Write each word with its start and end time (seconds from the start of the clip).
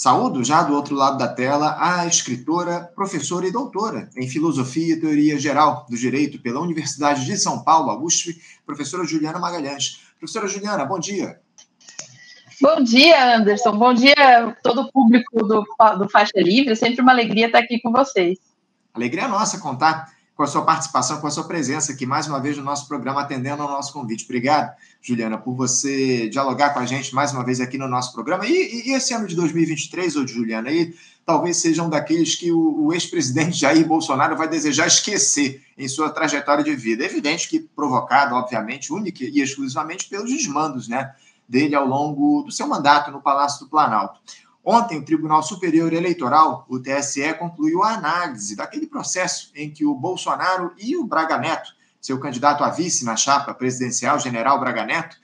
Saúdo, 0.00 0.42
já 0.42 0.62
do 0.62 0.74
outro 0.74 0.94
lado 0.94 1.18
da 1.18 1.28
tela, 1.28 1.76
a 1.78 2.06
escritora, 2.06 2.90
professora 2.96 3.46
e 3.46 3.52
doutora 3.52 4.08
em 4.16 4.26
Filosofia 4.26 4.94
e 4.94 4.96
Teoria 4.98 5.38
Geral 5.38 5.84
do 5.90 5.94
Direito 5.94 6.40
pela 6.40 6.58
Universidade 6.58 7.26
de 7.26 7.36
São 7.36 7.62
Paulo, 7.62 7.90
a 7.90 8.02
USP, 8.02 8.40
professora 8.64 9.04
Juliana 9.04 9.38
Magalhães. 9.38 10.00
Professora 10.18 10.48
Juliana, 10.48 10.86
bom 10.86 10.98
dia. 10.98 11.38
Bom 12.62 12.82
dia, 12.82 13.36
Anderson. 13.36 13.72
Bom 13.76 13.92
dia 13.92 14.56
todo 14.62 14.80
o 14.80 14.90
público 14.90 15.44
do, 15.44 15.66
do 15.98 16.08
Faixa 16.08 16.32
Livre. 16.40 16.72
É 16.72 16.74
sempre 16.74 17.02
uma 17.02 17.12
alegria 17.12 17.48
estar 17.48 17.58
aqui 17.58 17.78
com 17.78 17.92
vocês. 17.92 18.38
Alegria 18.94 19.28
nossa 19.28 19.58
contar 19.58 20.10
com 20.40 20.44
a 20.44 20.46
sua 20.46 20.62
participação, 20.62 21.20
com 21.20 21.26
a 21.26 21.30
sua 21.30 21.44
presença 21.44 21.92
aqui 21.92 22.06
mais 22.06 22.26
uma 22.26 22.40
vez 22.40 22.56
no 22.56 22.64
nosso 22.64 22.88
programa, 22.88 23.20
atendendo 23.20 23.62
ao 23.62 23.68
nosso 23.68 23.92
convite. 23.92 24.24
Obrigado, 24.24 24.74
Juliana, 25.02 25.36
por 25.36 25.54
você 25.54 26.30
dialogar 26.30 26.70
com 26.70 26.78
a 26.78 26.86
gente 26.86 27.14
mais 27.14 27.30
uma 27.30 27.44
vez 27.44 27.60
aqui 27.60 27.76
no 27.76 27.86
nosso 27.86 28.14
programa. 28.14 28.46
E, 28.46 28.88
e 28.88 28.94
esse 28.94 29.12
ano 29.12 29.26
de 29.26 29.36
2023, 29.36 30.16
ô 30.16 30.26
Juliana, 30.26 30.70
aí, 30.70 30.94
talvez 31.26 31.58
sejam 31.58 31.90
daqueles 31.90 32.36
que 32.36 32.50
o, 32.50 32.86
o 32.86 32.90
ex-presidente 32.94 33.52
Jair 33.60 33.86
Bolsonaro 33.86 34.34
vai 34.34 34.48
desejar 34.48 34.86
esquecer 34.86 35.62
em 35.76 35.86
sua 35.86 36.08
trajetória 36.08 36.64
de 36.64 36.74
vida. 36.74 37.02
É 37.02 37.06
evidente 37.06 37.46
que 37.46 37.60
provocado, 37.60 38.34
obviamente, 38.34 38.94
única 38.94 39.22
e 39.22 39.42
exclusivamente 39.42 40.08
pelos 40.08 40.30
desmandos 40.30 40.88
né, 40.88 41.12
dele 41.46 41.74
ao 41.74 41.84
longo 41.84 42.44
do 42.44 42.50
seu 42.50 42.66
mandato 42.66 43.10
no 43.10 43.20
Palácio 43.20 43.66
do 43.66 43.68
Planalto. 43.68 44.18
Ontem, 44.64 44.98
o 44.98 45.04
Tribunal 45.04 45.42
Superior 45.42 45.92
Eleitoral, 45.92 46.66
o 46.68 46.78
TSE, 46.78 47.32
concluiu 47.38 47.82
a 47.82 47.94
análise 47.94 48.54
daquele 48.54 48.86
processo 48.86 49.50
em 49.54 49.70
que 49.70 49.86
o 49.86 49.94
Bolsonaro 49.94 50.72
e 50.78 50.96
o 50.96 51.04
Braga 51.04 51.38
Neto, 51.38 51.70
seu 52.00 52.18
candidato 52.18 52.62
a 52.62 52.68
vice 52.68 53.04
na 53.04 53.16
chapa 53.16 53.54
presidencial, 53.54 54.18
general 54.18 54.60
Braga 54.60 54.84
Neto, 54.84 55.16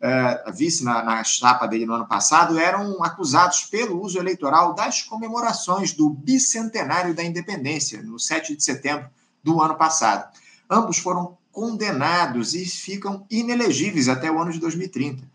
uh, 0.00 0.52
vice 0.52 0.82
na, 0.84 1.04
na 1.04 1.22
chapa 1.22 1.66
dele 1.66 1.86
no 1.86 1.94
ano 1.94 2.06
passado, 2.06 2.58
eram 2.58 3.02
acusados 3.04 3.64
pelo 3.64 4.02
uso 4.02 4.18
eleitoral 4.18 4.74
das 4.74 5.02
comemorações 5.02 5.92
do 5.92 6.10
bicentenário 6.10 7.14
da 7.14 7.22
independência, 7.22 8.02
no 8.02 8.18
7 8.18 8.56
de 8.56 8.64
setembro 8.64 9.08
do 9.42 9.62
ano 9.62 9.76
passado. 9.76 10.28
Ambos 10.68 10.98
foram 10.98 11.38
condenados 11.52 12.54
e 12.54 12.64
ficam 12.66 13.24
inelegíveis 13.30 14.08
até 14.08 14.30
o 14.30 14.40
ano 14.40 14.52
de 14.52 14.58
2030 14.58 15.30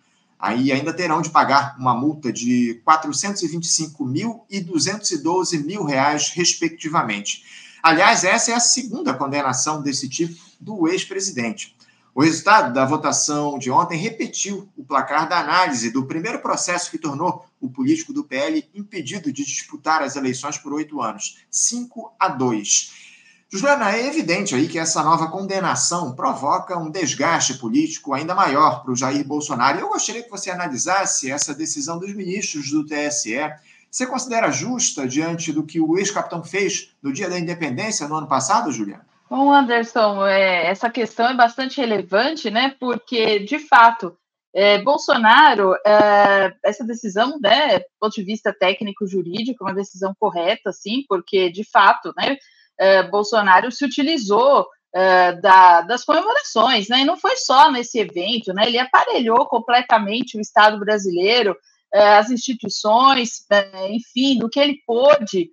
aí 0.46 0.72
ainda 0.72 0.94
terão 0.94 1.24
de 1.24 1.32
pagar 1.32 1.76
uma 1.80 1.96
multa 1.96 2.32
de 2.32 2.80
425 2.86 4.06
mil 4.06 4.46
e 4.48 4.62
212 4.62 5.58
mil 5.64 5.84
reais, 5.84 6.30
respectivamente. 6.30 7.44
Aliás, 7.82 8.24
essa 8.24 8.52
é 8.52 8.54
a 8.54 8.60
segunda 8.60 9.12
condenação 9.12 9.82
desse 9.82 10.08
tipo 10.08 10.40
do 10.60 10.88
ex-presidente. 10.88 11.76
O 12.14 12.22
resultado 12.22 12.74
da 12.74 12.86
votação 12.86 13.58
de 13.58 13.72
ontem 13.72 13.98
repetiu 13.98 14.70
o 14.78 14.86
placar 14.86 15.28
da 15.28 15.40
análise 15.40 15.90
do 15.90 16.06
primeiro 16.06 16.40
processo 16.40 16.92
que 16.92 17.00
tornou 17.00 17.46
o 17.60 17.68
político 17.68 18.14
do 18.14 18.24
PL 18.24 18.64
impedido 18.74 19.34
de 19.34 19.44
disputar 19.44 20.04
as 20.04 20.16
eleições 20.16 20.60
por 20.60 20.74
oito 20.74 21.02
anos, 21.02 21.40
5 21.50 22.14
a 22.20 22.30
2. 22.30 23.05
Juliana, 23.58 23.96
é 23.96 24.08
evidente 24.08 24.54
aí 24.54 24.68
que 24.68 24.78
essa 24.78 25.04
nova 25.04 25.30
condenação 25.30 26.14
provoca 26.14 26.78
um 26.78 26.90
desgaste 26.90 27.56
político 27.56 28.14
ainda 28.14 28.36
maior 28.36 28.84
para 28.84 28.92
o 28.92 28.96
Jair 28.96 29.26
Bolsonaro. 29.26 29.80
Eu 29.80 29.90
gostaria 29.90 30.24
que 30.24 30.30
você 30.30 30.52
analisasse 30.52 31.32
essa 31.32 31.54
decisão 31.54 31.98
dos 31.98 32.14
ministros 32.14 32.70
do 32.70 32.86
TSE. 32.86 33.38
Você 33.90 34.06
considera 34.06 34.52
justa 34.52 35.08
diante 35.08 35.54
do 35.54 35.64
que 35.64 35.80
o 35.80 35.98
ex-capitão 35.98 36.44
fez 36.44 36.92
no 37.02 37.14
dia 37.14 37.30
da 37.30 37.40
independência 37.40 38.08
no 38.08 38.16
ano 38.16 38.28
passado, 38.28 38.72
Juliana? 38.72 39.06
Bom, 39.30 39.52
Anderson, 39.52 40.26
é, 40.26 40.68
essa 40.68 40.90
questão 40.90 41.30
é 41.30 41.36
bastante 41.36 41.80
relevante, 41.80 42.52
né? 42.52 42.76
Porque, 42.80 43.40
de 43.40 43.58
fato, 43.58 44.16
é, 44.54 44.82
Bolsonaro, 44.82 45.76
é, 45.86 46.54
essa 46.64 46.86
decisão, 46.86 47.38
né, 47.42 47.80
do 47.80 47.86
ponto 48.00 48.16
de 48.16 48.24
vista 48.24 48.54
técnico-jurídico, 48.54 49.64
é 49.64 49.68
uma 49.68 49.76
decisão 49.76 50.14
correta, 50.18 50.72
sim, 50.72 51.04
porque, 51.10 51.50
de 51.50 51.64
fato, 51.64 52.14
né, 52.16 52.38
é, 52.78 53.04
Bolsonaro 53.04 53.72
se 53.72 53.86
utilizou 53.86 54.68
é, 54.94 55.34
da, 55.34 55.82
das 55.82 56.04
comemorações, 56.04 56.88
né? 56.88 57.02
E 57.02 57.06
não 57.06 57.18
foi 57.18 57.36
só 57.38 57.72
nesse 57.72 58.00
evento, 58.00 58.54
né? 58.54 58.68
Ele 58.68 58.80
aparelhou 58.80 59.46
completamente 59.46 60.38
o 60.38 60.42
Estado 60.42 60.80
brasileiro, 60.80 61.56
é, 61.94 62.18
as 62.18 62.30
instituições, 62.30 63.46
enfim, 63.90 64.38
do 64.38 64.50
que 64.50 64.60
ele 64.60 64.78
pôde 64.86 65.50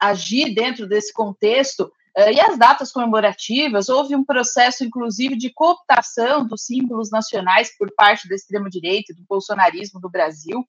agir 0.00 0.52
dentro 0.52 0.88
desse 0.88 1.12
contexto. 1.12 1.92
e 2.34 2.40
as 2.40 2.58
datas 2.58 2.90
comemorativas, 2.90 3.88
houve 3.88 4.16
um 4.16 4.24
processo, 4.24 4.84
inclusive, 4.84 5.36
de 5.36 5.50
cooptação 5.50 6.44
dos 6.44 6.66
símbolos 6.66 7.08
nacionais 7.08 7.70
por 7.78 7.88
parte 7.94 8.28
da 8.28 8.34
extrema-direita, 8.34 9.14
do 9.14 9.22
bolsonarismo 9.28 10.00
do 10.00 10.10
Brasil. 10.10 10.66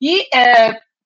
E 0.00 0.28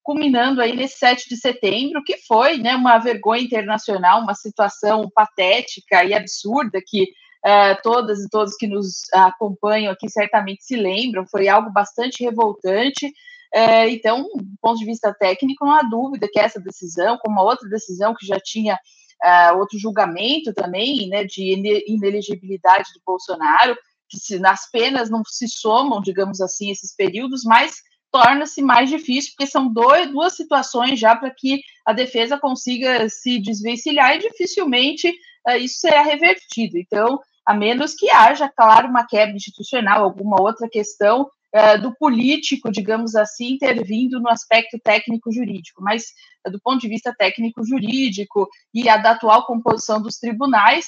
culminando 0.02 0.60
aí 0.60 0.74
nesse 0.74 0.98
7 0.98 1.28
de 1.28 1.36
setembro, 1.36 2.02
que 2.04 2.16
foi 2.26 2.58
né, 2.58 2.74
uma 2.74 2.98
vergonha 2.98 3.42
internacional, 3.42 4.22
uma 4.22 4.34
situação 4.34 5.08
patética 5.14 6.04
e 6.04 6.14
absurda 6.14 6.80
que 6.84 7.04
uh, 7.04 7.80
todas 7.82 8.20
e 8.20 8.28
todos 8.28 8.56
que 8.56 8.66
nos 8.66 9.02
acompanham 9.12 9.92
aqui 9.92 10.08
certamente 10.08 10.64
se 10.64 10.76
lembram, 10.76 11.26
foi 11.30 11.48
algo 11.48 11.70
bastante 11.70 12.24
revoltante. 12.24 13.06
Uh, 13.54 13.88
então, 13.88 14.22
do 14.22 14.56
ponto 14.60 14.78
de 14.78 14.86
vista 14.86 15.14
técnico, 15.18 15.64
não 15.64 15.74
há 15.74 15.82
dúvida 15.82 16.28
que 16.30 16.38
essa 16.38 16.60
decisão, 16.60 17.18
como 17.18 17.36
uma 17.36 17.44
outra 17.44 17.68
decisão 17.68 18.14
que 18.14 18.26
já 18.26 18.38
tinha 18.42 18.74
uh, 18.74 19.58
outro 19.58 19.78
julgamento 19.78 20.52
também, 20.54 21.08
né, 21.08 21.24
de 21.24 21.82
inelegibilidade 21.86 22.90
do 22.94 23.02
Bolsonaro, 23.04 23.76
que 24.08 24.18
se, 24.18 24.38
nas 24.38 24.68
penas 24.70 25.10
não 25.10 25.22
se 25.24 25.46
somam, 25.48 26.00
digamos 26.00 26.40
assim, 26.40 26.70
esses 26.70 26.94
períodos, 26.94 27.42
mas 27.44 27.76
torna-se 28.10 28.60
mais 28.62 28.90
difícil, 28.90 29.32
porque 29.36 29.50
são 29.50 29.72
dois, 29.72 30.10
duas 30.10 30.34
situações 30.34 30.98
já 30.98 31.14
para 31.14 31.30
que 31.30 31.60
a 31.86 31.92
defesa 31.92 32.38
consiga 32.38 33.08
se 33.08 33.40
desvencilhar 33.40 34.16
e 34.16 34.20
dificilmente 34.20 35.08
uh, 35.48 35.56
isso 35.56 35.80
será 35.80 36.02
revertido. 36.02 36.76
Então, 36.76 37.18
a 37.46 37.54
menos 37.54 37.94
que 37.94 38.10
haja, 38.10 38.48
claro, 38.48 38.88
uma 38.88 39.06
quebra 39.06 39.34
institucional, 39.34 40.04
alguma 40.04 40.40
outra 40.40 40.68
questão 40.68 41.22
uh, 41.54 41.80
do 41.80 41.94
político, 41.96 42.70
digamos 42.70 43.14
assim, 43.14 43.52
intervindo 43.52 44.20
no 44.20 44.28
aspecto 44.28 44.78
técnico-jurídico. 44.82 45.82
Mas, 45.82 46.06
uh, 46.46 46.50
do 46.50 46.60
ponto 46.60 46.80
de 46.80 46.88
vista 46.88 47.14
técnico-jurídico 47.16 48.48
e 48.74 48.88
a 48.88 48.96
da 48.96 49.12
atual 49.12 49.46
composição 49.46 50.02
dos 50.02 50.18
tribunais, 50.18 50.86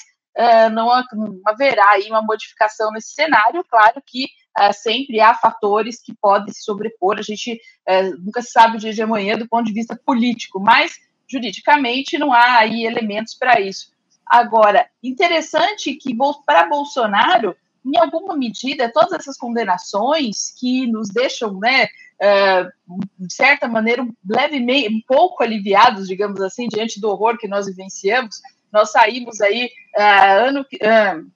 não, 0.72 0.88
não 1.12 1.40
haverá 1.46 1.90
aí 1.90 2.08
uma 2.08 2.22
modificação 2.22 2.90
nesse 2.90 3.12
cenário. 3.12 3.62
Claro 3.68 4.02
que 4.06 4.28
uh, 4.58 4.72
sempre 4.72 5.20
há 5.20 5.34
fatores 5.34 6.00
que 6.00 6.14
podem 6.14 6.52
se 6.52 6.62
sobrepor. 6.62 7.18
A 7.18 7.22
gente 7.22 7.60
uh, 7.88 8.16
nunca 8.18 8.42
sabe 8.42 8.76
o 8.76 8.80
dia 8.80 8.92
de 8.92 9.02
amanhã 9.02 9.36
do 9.36 9.48
ponto 9.48 9.66
de 9.66 9.72
vista 9.72 9.98
político, 10.04 10.60
mas 10.60 10.92
juridicamente 11.28 12.18
não 12.18 12.32
há 12.32 12.58
aí 12.58 12.84
elementos 12.84 13.34
para 13.34 13.60
isso. 13.60 13.92
Agora, 14.26 14.86
interessante 15.02 15.94
que 15.94 16.16
para 16.46 16.68
Bolsonaro, 16.68 17.56
em 17.84 17.98
alguma 17.98 18.36
medida, 18.36 18.92
todas 18.92 19.12
essas 19.12 19.36
condenações 19.36 20.54
que 20.58 20.86
nos 20.86 21.08
deixam, 21.08 21.58
né, 21.58 21.84
uh, 21.84 22.98
de 23.18 23.34
certa 23.34 23.66
maneira, 23.66 24.02
um, 24.02 24.12
levemente, 24.26 24.88
um 24.88 25.00
pouco 25.06 25.42
aliviados, 25.42 26.06
digamos 26.06 26.40
assim, 26.40 26.68
diante 26.68 27.00
do 27.00 27.10
horror 27.10 27.36
que 27.36 27.48
nós 27.48 27.66
vivenciamos. 27.66 28.40
Nós 28.72 28.92
saímos 28.92 29.40
aí 29.40 29.70
uh, 29.98 30.46
ano, 30.46 30.60
uh, 30.60 31.30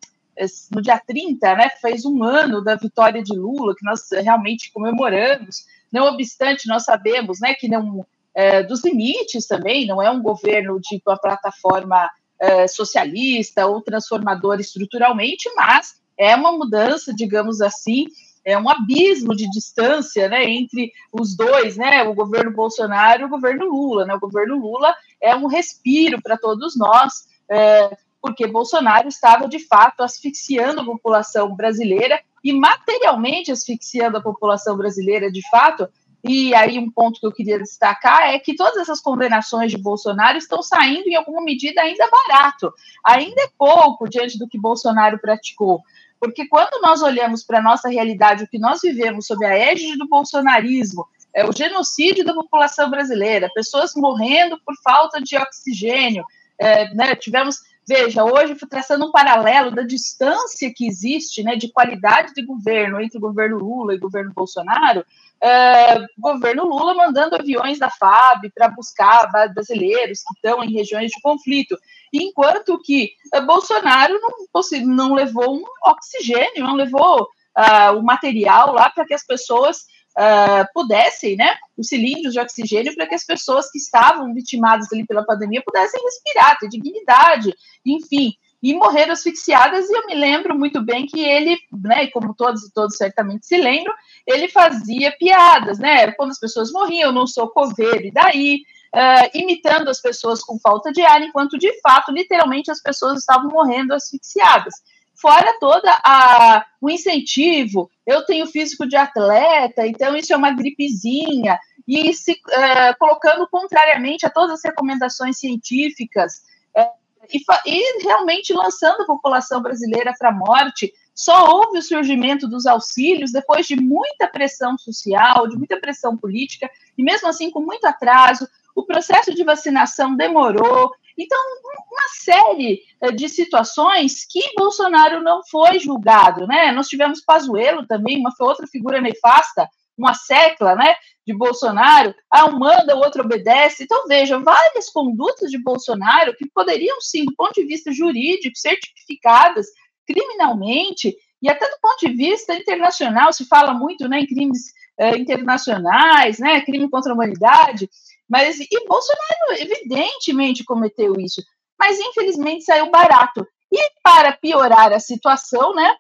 no 0.73 0.83
dia 0.83 0.99
30, 0.99 1.55
né, 1.55 1.71
fez 1.81 2.05
um 2.05 2.23
ano 2.23 2.63
da 2.63 2.75
vitória 2.75 3.23
de 3.23 3.35
Lula, 3.37 3.75
que 3.75 3.85
nós 3.85 4.09
realmente 4.11 4.73
comemoramos. 4.73 5.65
Não 5.93 6.07
obstante, 6.07 6.69
nós 6.69 6.85
sabemos 6.85 7.41
né, 7.41 7.55
que 7.55 7.69
não 7.69 8.05
é, 8.35 8.63
dos 8.63 8.85
limites 8.85 9.47
também, 9.47 9.87
não 9.87 10.03
é 10.03 10.11
um 10.11 10.21
governo 10.21 10.79
de 10.79 11.01
uma 11.07 11.17
plataforma 11.17 12.11
é, 12.39 12.69
socialista 12.69 13.67
ou 13.67 13.81
transformador 13.81 14.61
estruturalmente, 14.61 15.51
mas 15.57 15.95
é 16.19 16.37
uma 16.37 16.53
mudança, 16.53 17.15
digamos 17.15 17.63
assim, 17.63 18.07
é 18.45 18.57
um 18.57 18.69
abismo 18.69 19.35
de 19.35 19.51
distância 19.51 20.29
né, 20.29 20.45
entre 20.45 20.93
os 21.13 21.37
dois, 21.37 21.77
né, 21.77 22.05
o 22.05 22.15
governo 22.15 22.53
Bolsonaro 22.53 23.23
e 23.23 23.25
o 23.25 23.29
governo 23.29 23.67
Lula. 23.67 24.05
Né? 24.05 24.15
O 24.15 24.21
governo 24.21 24.57
Lula 24.57 24.95
é 25.21 25.35
um 25.35 25.47
respiro 25.47 26.23
para 26.23 26.37
todos 26.37 26.77
nós. 26.77 27.27
É, 27.51 27.97
porque 28.21 28.47
Bolsonaro 28.47 29.09
estava 29.09 29.49
de 29.49 29.59
fato 29.67 30.03
asfixiando 30.03 30.81
a 30.81 30.85
população 30.85 31.55
brasileira 31.55 32.21
e 32.43 32.53
materialmente 32.53 33.53
asfixiando 33.53 34.19
a 34.19 34.23
população 34.23 34.77
brasileira 34.77 35.31
de 35.31 35.47
fato. 35.49 35.89
E 36.25 36.55
aí 36.55 36.79
um 36.79 36.91
ponto 36.91 37.21
que 37.21 37.27
eu 37.27 37.33
queria 37.33 37.59
destacar 37.59 38.31
é 38.31 38.39
que 38.39 38.57
todas 38.57 38.79
essas 38.79 39.01
condenações 39.01 39.71
de 39.71 39.79
Bolsonaro 39.79 40.39
estão 40.39 40.61
saindo 40.63 41.09
em 41.09 41.15
alguma 41.15 41.43
medida 41.43 41.81
ainda 41.83 42.09
barato, 42.11 42.73
ainda 43.05 43.43
é 43.43 43.49
pouco 43.57 44.09
diante 44.09 44.39
do 44.39 44.49
que 44.49 44.59
Bolsonaro 44.59 45.19
praticou. 45.21 45.81
Porque 46.19 46.49
quando 46.49 46.81
nós 46.81 47.03
olhamos 47.03 47.45
para 47.45 47.59
a 47.59 47.63
nossa 47.63 47.89
realidade, 47.89 48.45
o 48.45 48.49
que 48.49 48.59
nós 48.59 48.81
vivemos 48.83 49.27
sob 49.27 49.45
a 49.45 49.57
égide 49.57 49.97
do 49.97 50.09
bolsonarismo, 50.09 51.07
é 51.35 51.45
o 51.45 51.53
genocídio 51.53 52.25
da 52.25 52.33
população 52.33 52.89
brasileira, 52.89 53.51
pessoas 53.55 53.93
morrendo 53.95 54.59
por 54.65 54.75
falta 54.83 55.21
de 55.21 55.37
oxigênio, 55.37 56.25
é, 56.59 56.95
né, 56.95 57.15
tivemos 57.15 57.59
Veja, 57.89 58.25
hoje, 58.25 58.57
traçando 58.69 59.07
um 59.07 59.13
paralelo 59.13 59.71
da 59.71 59.83
distância 59.83 60.73
que 60.75 60.89
existe, 60.89 61.45
né, 61.45 61.55
de 61.55 61.71
qualidade 61.71 62.35
de 62.35 62.45
governo 62.45 63.01
entre 63.01 63.17
o 63.17 63.21
governo 63.21 63.59
Lula 63.59 63.95
e 63.95 63.97
o 63.97 64.01
governo 64.01 64.33
Bolsonaro, 64.35 65.05
é, 65.41 65.97
governo 66.19 66.65
Lula 66.65 66.95
mandando 66.95 67.37
aviões 67.37 67.79
da 67.79 67.89
FAB 67.89 68.51
para 68.53 68.69
buscar 68.69 69.31
brasileiros 69.55 70.23
que 70.23 70.35
estão 70.35 70.65
em 70.65 70.73
regiões 70.73 71.13
de 71.13 71.21
conflito, 71.21 71.79
enquanto 72.13 72.81
que 72.83 73.13
é, 73.33 73.41
Bolsonaro 73.41 74.19
não, 74.21 74.63
não 74.85 75.15
levou 75.15 75.55
um 75.55 75.63
oxigênio, 75.85 76.65
não 76.65 76.75
levou 76.75 77.23
uh, 77.57 77.97
o 77.97 78.03
material 78.03 78.73
lá 78.75 78.91
para 78.91 79.07
que 79.07 79.15
as 79.15 79.25
pessoas 79.25 79.85
uh, 80.17 80.67
pudessem, 80.73 81.37
né, 81.37 81.55
os 81.77 81.89
cilindros 81.89 82.33
de 82.33 82.41
oxigênio 82.41 82.95
para 82.95 83.07
que 83.07 83.15
as 83.15 83.25
pessoas 83.25 83.71
que 83.71 83.79
estavam 83.79 84.33
vitimadas 84.33 84.89
ali 84.93 85.07
pela 85.07 85.25
pandemia 85.25 85.63
pudessem 85.65 86.03
respirar, 86.03 86.59
ter 86.59 86.69
dignidade, 86.69 87.55
enfim, 87.85 88.33
e 88.63 88.75
morreram 88.75 89.13
asfixiadas, 89.13 89.89
e 89.89 89.93
eu 89.93 90.07
me 90.07 90.15
lembro 90.15 90.59
muito 90.59 90.83
bem 90.83 91.07
que 91.07 91.21
ele, 91.21 91.57
né, 91.71 92.07
como 92.09 92.35
todos 92.35 92.63
e 92.65 92.73
todos 92.73 92.97
certamente 92.97 93.47
se 93.47 93.57
lembram, 93.57 93.95
ele 94.27 94.49
fazia 94.49 95.15
piadas, 95.19 95.79
né, 95.79 96.11
quando 96.13 96.31
as 96.31 96.41
pessoas 96.41 96.73
morriam, 96.73 97.11
eu 97.11 97.13
não 97.13 97.27
sou 97.27 97.49
coveiro, 97.51 98.07
e 98.07 98.11
daí, 98.11 98.63
uh, 98.95 99.39
imitando 99.39 99.89
as 99.89 100.01
pessoas 100.01 100.43
com 100.43 100.59
falta 100.59 100.91
de 100.91 101.03
ar, 101.03 101.21
enquanto 101.23 101.59
de 101.59 101.79
fato, 101.81 102.11
literalmente, 102.11 102.71
as 102.71 102.81
pessoas 102.81 103.19
estavam 103.19 103.51
morrendo 103.51 103.93
asfixiadas 103.93 104.75
fora 105.17 105.59
toda 105.59 105.91
a 106.05 106.65
o 106.81 106.91
incentivo. 106.91 107.91
Eu 108.07 108.25
tenho 108.25 108.47
físico 108.47 108.87
de 108.87 108.97
atleta, 108.97 109.87
então 109.87 110.15
isso 110.17 110.33
é 110.33 110.37
uma 110.37 110.53
gripezinha 110.53 111.59
e 111.87 112.13
se 112.13 112.39
é, 112.51 112.95
colocando 112.95 113.49
contrariamente 113.49 114.27
a 114.27 114.31
todas 114.31 114.53
as 114.53 114.65
recomendações 114.65 115.39
científicas 115.39 116.43
é, 116.75 116.89
e, 117.33 117.41
e, 117.67 118.03
realmente 118.03 118.53
lançando 118.53 119.03
a 119.03 119.07
população 119.07 119.63
brasileira 119.63 120.15
para 120.19 120.31
a 120.31 120.33
morte. 120.33 120.93
Só 121.15 121.51
houve 121.51 121.79
o 121.79 121.83
surgimento 121.83 122.47
dos 122.47 122.67
auxílios 122.67 123.33
depois 123.33 123.67
de 123.67 123.75
muita 123.75 124.29
pressão 124.29 124.77
social, 124.77 125.49
de 125.49 125.57
muita 125.57 125.81
pressão 125.81 126.15
política, 126.15 126.71
e 126.97 127.03
mesmo 127.03 127.27
assim 127.27 127.51
com 127.51 127.61
muito 127.61 127.87
atraso. 127.87 128.47
O 128.77 128.85
processo 128.85 129.35
de 129.35 129.43
vacinação 129.43 130.15
demorou, 130.15 130.93
então, 131.19 131.39
uma 131.65 132.09
série 132.21 132.83
eh, 133.01 133.11
de 133.11 133.27
situações 133.27 134.27
que 134.31 134.41
Bolsonaro 134.55 135.23
não 135.23 135.41
foi 135.51 135.79
julgado, 135.79 136.47
né? 136.47 136.71
Nós 136.73 136.87
tivemos 136.87 137.23
Pazuello 137.23 137.87
também, 137.87 138.19
uma 138.19 138.31
outra 138.39 138.67
figura 138.67 139.01
nefasta, 139.01 139.67
uma 139.97 140.13
secla, 140.13 140.75
né, 140.75 140.95
de 141.27 141.33
Bolsonaro, 141.33 142.15
ah, 142.31 142.45
um 142.45 142.59
manda, 142.59 142.95
o 142.95 142.99
outro 142.99 143.25
obedece. 143.25 143.85
Então, 143.85 144.07
veja, 144.07 144.39
várias 144.39 144.91
condutas 144.91 145.51
de 145.51 145.57
Bolsonaro 145.57 146.37
que 146.37 146.47
poderiam, 146.51 147.01
sim, 147.01 147.25
do 147.25 147.35
ponto 147.35 147.55
de 147.55 147.65
vista 147.65 147.91
jurídico, 147.91 148.59
ser 148.59 148.77
tipificadas 148.77 149.67
criminalmente, 150.07 151.17
e 151.43 151.49
até 151.49 151.67
do 151.69 151.79
ponto 151.81 152.07
de 152.07 152.13
vista 152.15 152.55
internacional, 152.55 153.33
se 153.33 153.47
fala 153.47 153.73
muito 153.73 154.07
né, 154.07 154.21
em 154.21 154.27
crimes 154.27 154.73
eh, 154.99 155.17
internacionais, 155.17 156.39
né, 156.39 156.61
crime 156.61 156.89
contra 156.91 157.13
a 157.13 157.15
humanidade, 157.15 157.89
mas 158.29 158.59
e 158.59 158.87
Bolsonaro 158.87 159.61
evidentemente 159.61 160.65
cometeu 160.65 161.15
isso, 161.19 161.43
mas 161.79 161.99
infelizmente 161.99 162.65
saiu 162.65 162.91
barato. 162.91 163.47
E 163.71 163.91
para 164.03 164.33
piorar 164.33 164.93
a 164.93 165.01
situação, 165.01 165.75
né, 165.75 165.95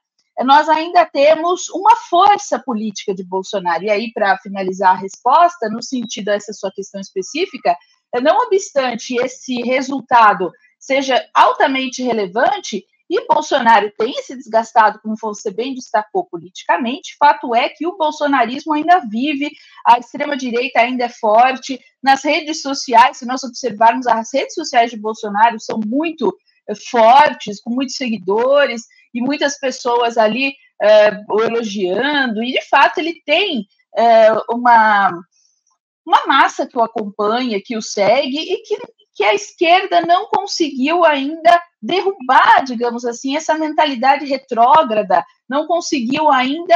nós 0.44 0.68
ainda 0.68 1.04
temos 1.06 1.68
uma 1.70 1.96
força 1.96 2.58
política 2.58 3.14
de 3.14 3.24
Bolsonaro. 3.24 3.84
E 3.84 3.90
aí, 3.90 4.12
para 4.12 4.38
finalizar 4.38 4.90
a 4.94 4.98
resposta, 4.98 5.68
no 5.68 5.82
sentido 5.82 6.26
dessa 6.26 6.52
sua 6.52 6.70
questão 6.70 7.00
específica, 7.00 7.76
não 8.22 8.38
obstante 8.46 9.16
esse 9.16 9.62
resultado 9.62 10.50
seja 10.78 11.26
altamente 11.34 12.02
relevante, 12.02 12.84
e 13.08 13.24
Bolsonaro 13.26 13.92
tem 13.96 14.12
se 14.22 14.36
desgastado, 14.36 15.00
como 15.00 15.14
você 15.20 15.50
bem 15.50 15.74
destacou, 15.74 16.24
politicamente. 16.24 17.16
Fato 17.18 17.54
é 17.54 17.68
que 17.68 17.86
o 17.86 17.96
bolsonarismo 17.96 18.72
ainda 18.72 19.00
vive, 19.08 19.50
a 19.86 19.98
extrema-direita 19.98 20.80
ainda 20.80 21.04
é 21.04 21.08
forte. 21.08 21.78
Nas 22.02 22.24
redes 22.24 22.62
sociais, 22.62 23.18
se 23.18 23.26
nós 23.26 23.44
observarmos, 23.44 24.06
as 24.06 24.32
redes 24.32 24.54
sociais 24.54 24.90
de 24.90 24.96
Bolsonaro 24.96 25.60
são 25.60 25.80
muito 25.86 26.36
eh, 26.68 26.74
fortes, 26.90 27.60
com 27.62 27.70
muitos 27.70 27.94
seguidores, 27.94 28.82
e 29.14 29.20
muitas 29.20 29.58
pessoas 29.58 30.18
ali 30.18 30.54
é, 30.82 31.10
o 31.30 31.40
elogiando. 31.40 32.42
E, 32.42 32.52
de 32.52 32.68
fato, 32.68 32.98
ele 32.98 33.22
tem 33.24 33.66
é, 33.96 34.30
uma, 34.50 35.10
uma 36.06 36.26
massa 36.26 36.66
que 36.66 36.76
o 36.76 36.82
acompanha, 36.82 37.62
que 37.64 37.76
o 37.76 37.82
segue, 37.82 38.38
e 38.38 38.62
que 38.62 38.76
que 39.16 39.24
a 39.24 39.34
esquerda 39.34 40.02
não 40.02 40.26
conseguiu 40.26 41.02
ainda 41.02 41.58
derrubar, 41.86 42.64
digamos 42.64 43.04
assim, 43.04 43.36
essa 43.36 43.54
mentalidade 43.54 44.26
retrógrada, 44.26 45.24
não 45.48 45.66
conseguiu 45.66 46.30
ainda 46.30 46.74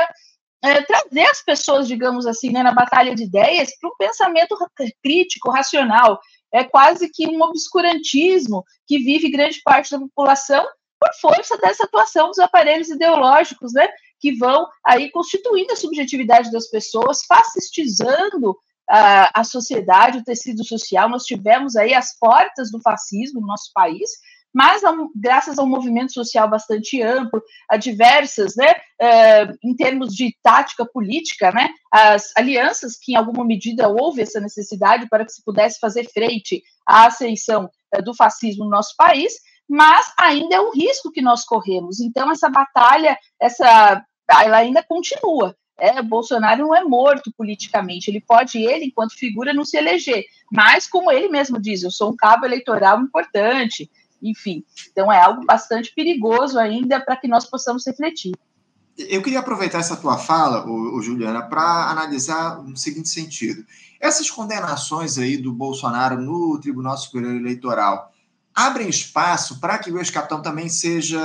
é, 0.63 0.83
trazer 0.83 1.25
as 1.25 1.43
pessoas, 1.43 1.89
digamos 1.89 2.27
assim, 2.27 2.51
né, 2.51 2.63
na 2.63 2.73
batalha 2.73 3.15
de 3.15 3.25
ideias 3.25 3.71
para 3.79 3.91
um 3.91 3.97
pensamento 3.99 4.57
crítico, 5.03 5.51
racional. 5.51 6.21
É 6.53 6.65
quase 6.65 7.11
que 7.11 7.27
um 7.27 7.43
obscurantismo 7.43 8.65
que 8.87 8.99
vive 8.99 9.31
grande 9.31 9.61
parte 9.63 9.91
da 9.91 9.99
população 9.99 10.65
por 11.01 11.15
força 11.21 11.57
dessa 11.57 11.85
atuação 11.85 12.29
dos 12.29 12.39
aparelhos 12.39 12.89
ideológicos, 12.91 13.73
né, 13.73 13.89
que 14.21 14.37
vão 14.37 14.67
aí 14.85 15.11
constituindo 15.11 15.73
a 15.73 15.77
subjetividade 15.77 16.53
das 16.53 16.69
pessoas, 16.69 17.25
fascistizando 17.25 18.55
a, 18.91 19.41
a 19.41 19.45
sociedade, 19.45 20.19
o 20.19 20.25
tecido 20.25 20.65
social. 20.65 21.09
Nós 21.09 21.25
tivemos 21.25 21.77
aí 21.77 21.95
as 21.95 22.19
portas 22.19 22.71
do 22.71 22.83
fascismo 22.83 23.41
no 23.41 23.47
nosso 23.47 23.71
país, 23.73 24.11
mas 24.55 24.83
graças 25.15 25.59
a 25.59 25.63
um 25.63 25.69
movimento 25.69 26.13
social 26.13 26.49
bastante 26.49 27.01
amplo, 27.03 27.43
a 27.69 27.77
diversas, 27.77 28.55
né, 28.57 28.71
uh, 28.71 29.57
em 29.63 29.75
termos 29.75 30.15
de 30.15 30.37
tática 30.43 30.85
política, 30.85 31.53
né, 31.53 31.69
as 31.93 32.33
alianças 32.37 32.97
que 32.97 33.13
em 33.13 33.17
alguma 33.17 33.45
medida 33.45 33.89
houve 33.89 34.23
essa 34.23 34.41
necessidade 34.41 35.09
para 35.09 35.25
que 35.25 35.33
se 35.33 35.45
pudesse 35.45 35.79
fazer 35.79 36.09
frente 36.13 36.63
à 36.87 37.07
ascensão 37.07 37.71
uh, 37.97 38.03
do 38.03 38.15
fascismo 38.15 38.65
no 38.65 38.71
nosso 38.71 38.95
país, 38.97 39.35
mas 39.69 40.13
ainda 40.19 40.57
é 40.57 40.61
um 40.61 40.73
risco 40.73 41.13
que 41.13 41.23
nós 41.23 41.45
corremos. 41.45 42.01
Então 42.01 42.31
essa 42.31 42.49
batalha, 42.49 43.17
essa, 43.41 44.05
ela 44.29 44.59
ainda 44.59 44.83
continua. 44.83 45.57
É, 45.79 46.03
Bolsonaro 46.03 46.61
não 46.61 46.75
é 46.75 46.85
morto 46.85 47.33
politicamente, 47.35 48.11
ele 48.11 48.21
pode, 48.21 48.59
ele, 48.59 48.87
enquanto 48.87 49.15
figura, 49.15 49.55
não 49.55 49.65
se 49.65 49.79
eleger, 49.79 50.27
mas, 50.53 50.87
como 50.87 51.11
ele 51.11 51.29
mesmo 51.29 51.61
diz, 51.61 51.83
eu 51.83 51.91
sou 51.91 52.11
um 52.11 52.17
cabo 52.17 52.45
eleitoral 52.45 53.01
importante, 53.01 53.89
enfim, 54.23 54.65
então 54.91 55.13
é 55.13 55.21
algo 55.21 55.45
bastante 55.45 55.93
perigoso 55.95 56.59
ainda 56.59 57.01
para 57.01 57.17
que 57.17 57.29
nós 57.29 57.47
possamos 57.47 57.87
refletir. 57.87 58.33
Eu 58.97 59.23
queria 59.23 59.39
aproveitar 59.39 59.79
essa 59.79 59.97
tua 59.97 60.19
fala, 60.19 60.67
o, 60.67 60.97
o 60.97 61.03
Juliana, 61.03 61.43
para 61.43 61.91
analisar 61.91 62.63
no 62.63 62.77
seguinte 62.77 63.09
sentido. 63.09 63.65
Essas 63.99 64.31
condenações 64.31 65.17
aí 65.17 65.37
do 65.37 65.53
Bolsonaro 65.53 66.21
no 66.21 66.59
Tribunal 66.61 66.97
Superior 66.97 67.35
Eleitoral 67.35 68.13
abrem 68.55 68.89
espaço 68.89 69.61
para 69.61 69.79
que 69.79 69.91
o 69.91 69.99
ex-capitão 69.99 70.43
também 70.43 70.69
seja 70.69 71.21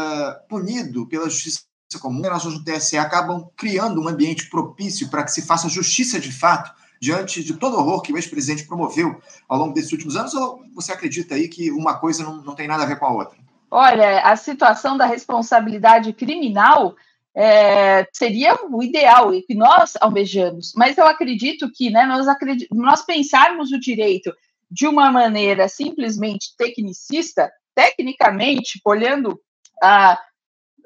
punido 0.48 1.08
pela 1.08 1.30
Justiça 1.30 1.66
comum, 2.00 2.22
as 2.26 2.38
ações 2.38 2.56
do 2.56 2.64
TSE 2.64 2.98
acabam 2.98 3.48
criando 3.56 4.02
um 4.02 4.08
ambiente 4.08 4.50
propício 4.50 5.10
para 5.10 5.24
que 5.24 5.32
se 5.32 5.42
faça 5.44 5.70
justiça 5.70 6.20
de 6.20 6.32
fato 6.32 6.72
diante 7.02 7.44
de 7.44 7.54
todo 7.56 7.76
o 7.76 7.80
horror 7.80 8.02
que 8.02 8.14
o 8.14 8.18
ex-presidente 8.18 8.68
promoveu 8.68 9.22
ao 9.48 9.58
longo 9.58 9.74
desses 9.74 9.92
últimos 9.92 10.16
anos, 10.16 10.34
ou 10.34 10.64
você 10.74 10.92
acredita 10.92 11.36
aí 11.36 11.48
que 11.48 11.72
uma 11.72 11.98
coisa 12.00 12.24
não, 12.24 12.42
não 12.42 12.56
tem 12.56 12.68
nada 12.68 12.84
a 12.84 12.86
ver 12.86 12.98
com 12.98 13.06
a 13.06 13.14
outra? 13.14 13.38
Olha, 13.70 14.22
a 14.22 14.36
situação 14.36 14.98
da 14.98 15.06
responsabilidade 15.06 16.14
criminal 16.14 16.96
é, 17.36 18.08
seria 18.14 18.56
o 18.70 18.82
ideal 18.82 19.34
e 19.34 19.42
que 19.42 19.54
nós 19.54 19.94
almejamos, 20.00 20.74
mas 20.76 20.98
eu 20.98 21.06
acredito 21.06 21.70
que 21.74 21.90
né, 21.90 22.06
nós, 22.06 22.28
acredit... 22.28 22.68
nós 22.72 23.02
pensarmos 23.02 23.72
o 23.72 23.80
direito 23.80 24.34
de 24.72 24.88
uma 24.88 25.12
maneira 25.12 25.68
simplesmente 25.68 26.56
tecnicista, 26.58 27.52
tecnicamente, 27.76 28.80
olhando 28.86 29.40
a 29.84 30.18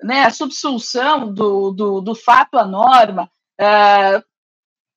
né, 0.03 0.23
a 0.23 0.29
subsunção 0.29 1.31
do, 1.31 1.71
do, 1.71 2.01
do 2.01 2.15
fato 2.15 2.57
à 2.57 2.65
norma, 2.65 3.29
é, 3.59 4.23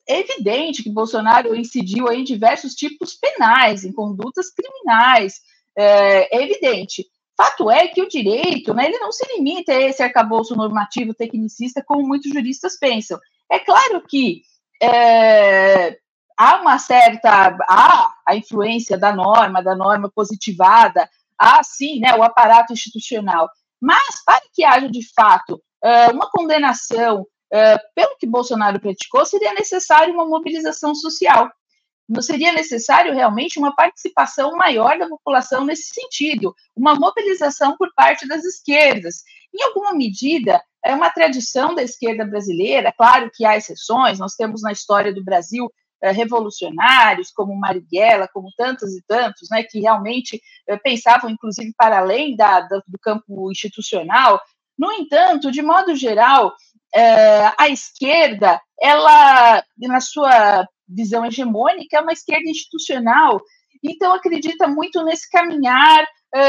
é 0.09 0.21
evidente 0.21 0.83
que 0.83 0.91
Bolsonaro 0.91 1.55
incidiu 1.55 2.11
em 2.13 2.25
diversos 2.25 2.75
tipos 2.75 3.15
penais, 3.15 3.85
em 3.85 3.93
condutas 3.93 4.51
criminais, 4.51 5.41
é, 5.77 6.37
é, 6.37 6.43
evidente. 6.43 7.07
Fato 7.37 7.71
é 7.71 7.89
que 7.89 8.03
o 8.03 8.09
direito, 8.09 8.75
né, 8.75 8.87
ele 8.87 8.99
não 8.99 9.11
se 9.11 9.27
limita 9.35 9.73
a 9.73 9.81
esse 9.81 10.03
arcabouço 10.03 10.55
normativo 10.55 11.15
tecnicista, 11.15 11.83
como 11.85 12.07
muitos 12.07 12.33
juristas 12.33 12.79
pensam. 12.79 13.19
É 13.51 13.59
claro 13.59 14.03
que 14.07 14.43
é, 14.83 15.99
há 16.37 16.61
uma 16.61 16.79
certa 16.79 17.57
há 17.69 18.15
a 18.27 18.37
influência 18.37 18.99
da 18.99 19.15
norma, 19.15 19.63
da 19.63 19.75
norma 19.75 20.11
positivada, 20.15 21.09
há 21.39 21.63
sim 21.63 22.01
né, 22.01 22.15
o 22.15 22.23
aparato 22.23 22.73
institucional, 22.73 23.49
mas, 23.81 24.23
para 24.25 24.43
que 24.55 24.65
haja 24.65 24.89
de 24.89 25.03
fato 25.15 25.61
uma 26.13 26.31
condenação 26.31 27.27
pelo 27.95 28.17
que 28.19 28.27
Bolsonaro 28.27 28.81
praticou, 28.81 29.25
seria 29.27 29.53
necessário 29.53 30.15
uma 30.15 30.25
mobilização 30.25 30.95
social. 30.95 31.51
seria 32.21 32.53
necessário 32.53 33.15
realmente 33.15 33.59
uma 33.59 33.75
participação 33.75 34.57
maior 34.57 34.99
da 34.99 35.09
população 35.09 35.65
nesse 35.65 35.95
sentido, 35.95 36.55
uma 36.75 36.95
mobilização 36.95 37.77
por 37.77 37.93
parte 37.95 38.27
das 38.27 38.45
esquerdas. 38.45 39.23
Em 39.55 39.63
alguma 39.63 39.93
medida, 39.95 40.63
é 40.85 40.95
uma 40.95 41.11
tradição 41.11 41.75
da 41.75 41.83
esquerda 41.83 42.25
brasileira, 42.25 42.93
claro 42.97 43.31
que 43.33 43.45
há 43.45 43.57
exceções, 43.57 44.19
nós 44.19 44.35
temos 44.35 44.63
na 44.63 44.73
história 44.73 45.13
do 45.13 45.23
Brasil 45.23 45.71
é, 46.03 46.11
revolucionários, 46.11 47.31
como 47.31 47.55
Marighella, 47.55 48.27
como 48.27 48.51
tantos 48.57 48.93
e 48.93 49.03
tantos, 49.07 49.49
né, 49.51 49.63
que 49.63 49.79
realmente 49.79 50.43
é, 50.69 50.77
pensavam, 50.77 51.31
inclusive, 51.31 51.73
para 51.77 51.99
além 51.99 52.35
da, 52.35 52.61
do 52.61 52.99
campo 53.01 53.51
institucional. 53.53 54.41
No 54.77 54.91
entanto, 54.91 55.53
de 55.53 55.63
modo 55.63 55.95
geral, 55.95 56.53
é, 56.95 57.53
a 57.59 57.69
esquerda, 57.69 58.61
ela, 58.81 59.65
na 59.79 60.01
sua 60.01 60.67
visão 60.89 61.25
hegemônica, 61.25 61.97
é 61.97 62.01
uma 62.01 62.13
esquerda 62.13 62.49
institucional, 62.49 63.41
então 63.83 64.13
acredita 64.13 64.69
muito 64.69 65.03
nesse 65.03 65.29
caminhar 65.31 66.07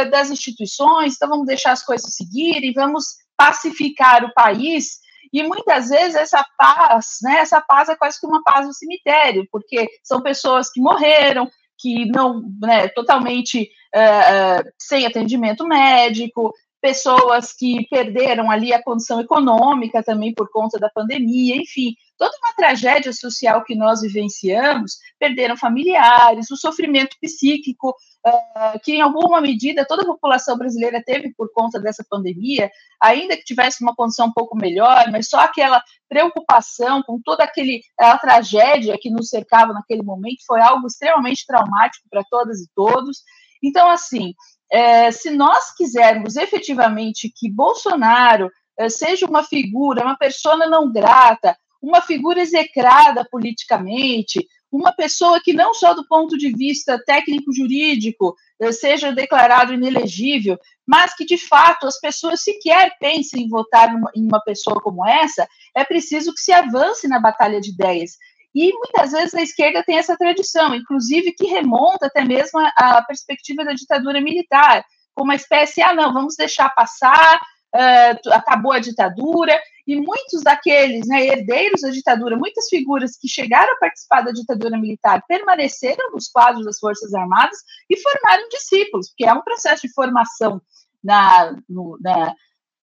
das 0.10 0.30
instituições, 0.30 1.16
então 1.16 1.28
vamos 1.28 1.46
deixar 1.46 1.74
as 1.74 1.84
coisas 1.84 2.16
seguirem, 2.16 2.72
vamos 2.72 3.18
pacificar 3.36 4.24
o 4.24 4.34
país. 4.34 5.00
E 5.32 5.42
muitas 5.44 5.90
vezes 5.90 6.16
essa 6.16 6.46
paz, 6.58 7.18
né, 7.24 7.40
essa 7.40 7.60
paz 7.60 7.90
é 7.90 7.96
quase 7.96 8.20
que 8.20 8.28
uma 8.28 8.44
paz 8.44 8.66
no 8.68 8.74
cemitério, 8.74 9.48
porque 9.52 9.90
são 10.04 10.22
pessoas 10.22 10.72
que 10.72 10.80
morreram, 10.80 11.50
que 11.80 12.06
não, 12.06 12.44
né, 12.62 12.88
totalmente 12.90 13.70
uh, 13.96 14.72
sem 14.78 15.06
atendimento 15.06 15.68
médico, 15.68 16.54
pessoas 16.84 17.54
que 17.54 17.88
perderam 17.90 18.52
ali 18.52 18.74
a 18.74 18.84
condição 18.84 19.22
econômica 19.22 20.04
também 20.04 20.34
por 20.34 20.52
conta 20.52 20.78
da 20.78 20.90
pandemia, 20.90 21.56
enfim, 21.56 21.96
toda 22.18 22.36
uma 22.44 22.54
tragédia 22.58 23.14
social 23.14 23.64
que 23.64 23.74
nós 23.74 24.02
vivenciamos, 24.02 24.98
perderam 25.18 25.56
familiares, 25.56 26.52
o 26.52 26.58
sofrimento 26.58 27.16
psíquico 27.22 27.96
uh, 28.28 28.78
que 28.84 28.96
em 28.96 29.02
alguma 29.02 29.40
medida 29.40 29.88
toda 29.88 30.04
a 30.04 30.06
população 30.06 30.58
brasileira 30.58 31.02
teve 31.02 31.34
por 31.38 31.50
conta 31.54 31.80
dessa 31.80 32.06
pandemia, 32.10 32.70
ainda 33.02 33.38
que 33.38 33.46
tivesse 33.46 33.82
uma 33.82 33.96
condição 33.96 34.28
um 34.28 34.34
pouco 34.34 34.54
melhor, 34.58 35.10
mas 35.10 35.30
só 35.30 35.40
aquela 35.40 35.82
preocupação 36.10 37.02
com 37.02 37.18
toda 37.24 37.46
aquele, 37.46 37.82
aquela 37.98 38.18
tragédia 38.18 38.98
que 39.00 39.10
nos 39.10 39.30
cercava 39.30 39.72
naquele 39.72 40.04
momento 40.04 40.46
foi 40.46 40.60
algo 40.60 40.86
extremamente 40.86 41.46
traumático 41.48 42.10
para 42.10 42.26
todas 42.30 42.60
e 42.60 42.68
todos. 42.76 43.24
Então, 43.64 43.90
assim, 43.90 44.34
é, 44.74 45.12
se 45.12 45.30
nós 45.30 45.72
quisermos 45.76 46.36
efetivamente 46.36 47.32
que 47.34 47.48
Bolsonaro 47.48 48.50
é, 48.76 48.90
seja 48.90 49.28
uma 49.28 49.44
figura, 49.44 50.04
uma 50.04 50.18
persona 50.18 50.66
não 50.66 50.92
grata, 50.92 51.56
uma 51.80 52.02
figura 52.02 52.42
execrada 52.42 53.24
politicamente, 53.30 54.48
uma 54.72 54.92
pessoa 54.92 55.40
que 55.40 55.54
não 55.54 55.76
só 55.76 55.94
do 55.94 56.08
ponto 56.08 56.36
de 56.36 56.52
vista 56.52 57.00
técnico-jurídico 57.06 58.36
é, 58.60 58.72
seja 58.72 59.12
declarado 59.12 59.76
inelegível, 59.76 60.58
mas 60.88 61.16
que 61.16 61.24
de 61.24 61.38
fato 61.38 61.86
as 61.86 62.00
pessoas 62.00 62.42
sequer 62.42 62.98
pensem 63.00 63.44
em 63.44 63.50
votar 63.50 63.94
em 64.16 64.26
uma 64.26 64.42
pessoa 64.42 64.82
como 64.82 65.08
essa, 65.08 65.48
é 65.78 65.84
preciso 65.84 66.34
que 66.34 66.42
se 66.42 66.52
avance 66.52 67.08
na 67.08 67.20
batalha 67.20 67.62
de 67.62 67.70
ideias. 67.70 68.18
E 68.54 68.72
muitas 68.74 69.12
vezes 69.12 69.34
a 69.34 69.42
esquerda 69.42 69.84
tem 69.84 69.98
essa 69.98 70.16
tradição, 70.16 70.76
inclusive 70.76 71.32
que 71.34 71.48
remonta 71.48 72.06
até 72.06 72.24
mesmo 72.24 72.60
à 72.78 73.02
perspectiva 73.02 73.66
da 73.66 73.74
ditadura 73.74 74.22
militar, 74.22 74.86
como 75.16 75.30
uma 75.30 75.36
espécie, 75.36 75.82
ah, 75.82 75.94
não, 75.94 76.14
vamos 76.14 76.36
deixar 76.36 76.70
passar, 76.70 77.40
uh, 77.76 78.30
acabou 78.32 78.72
a 78.72 78.80
ditadura, 78.80 79.60
e 79.86 79.96
muitos 79.96 80.42
daqueles 80.44 81.08
né, 81.08 81.26
herdeiros 81.26 81.82
da 81.82 81.90
ditadura, 81.90 82.38
muitas 82.38 82.68
figuras 82.70 83.18
que 83.18 83.28
chegaram 83.28 83.74
a 83.74 83.80
participar 83.80 84.22
da 84.22 84.32
ditadura 84.32 84.78
militar, 84.78 85.24
permaneceram 85.28 86.12
nos 86.12 86.30
quadros 86.30 86.66
das 86.66 86.80
Forças 86.80 87.14
Armadas 87.14 87.58
e 87.90 88.00
formaram 88.00 88.48
discípulos, 88.50 89.10
porque 89.10 89.26
é 89.26 89.34
um 89.34 89.42
processo 89.42 89.86
de 89.86 89.94
formação 89.94 90.62
na, 91.04 91.54
no, 91.68 91.98
na, 92.02 92.34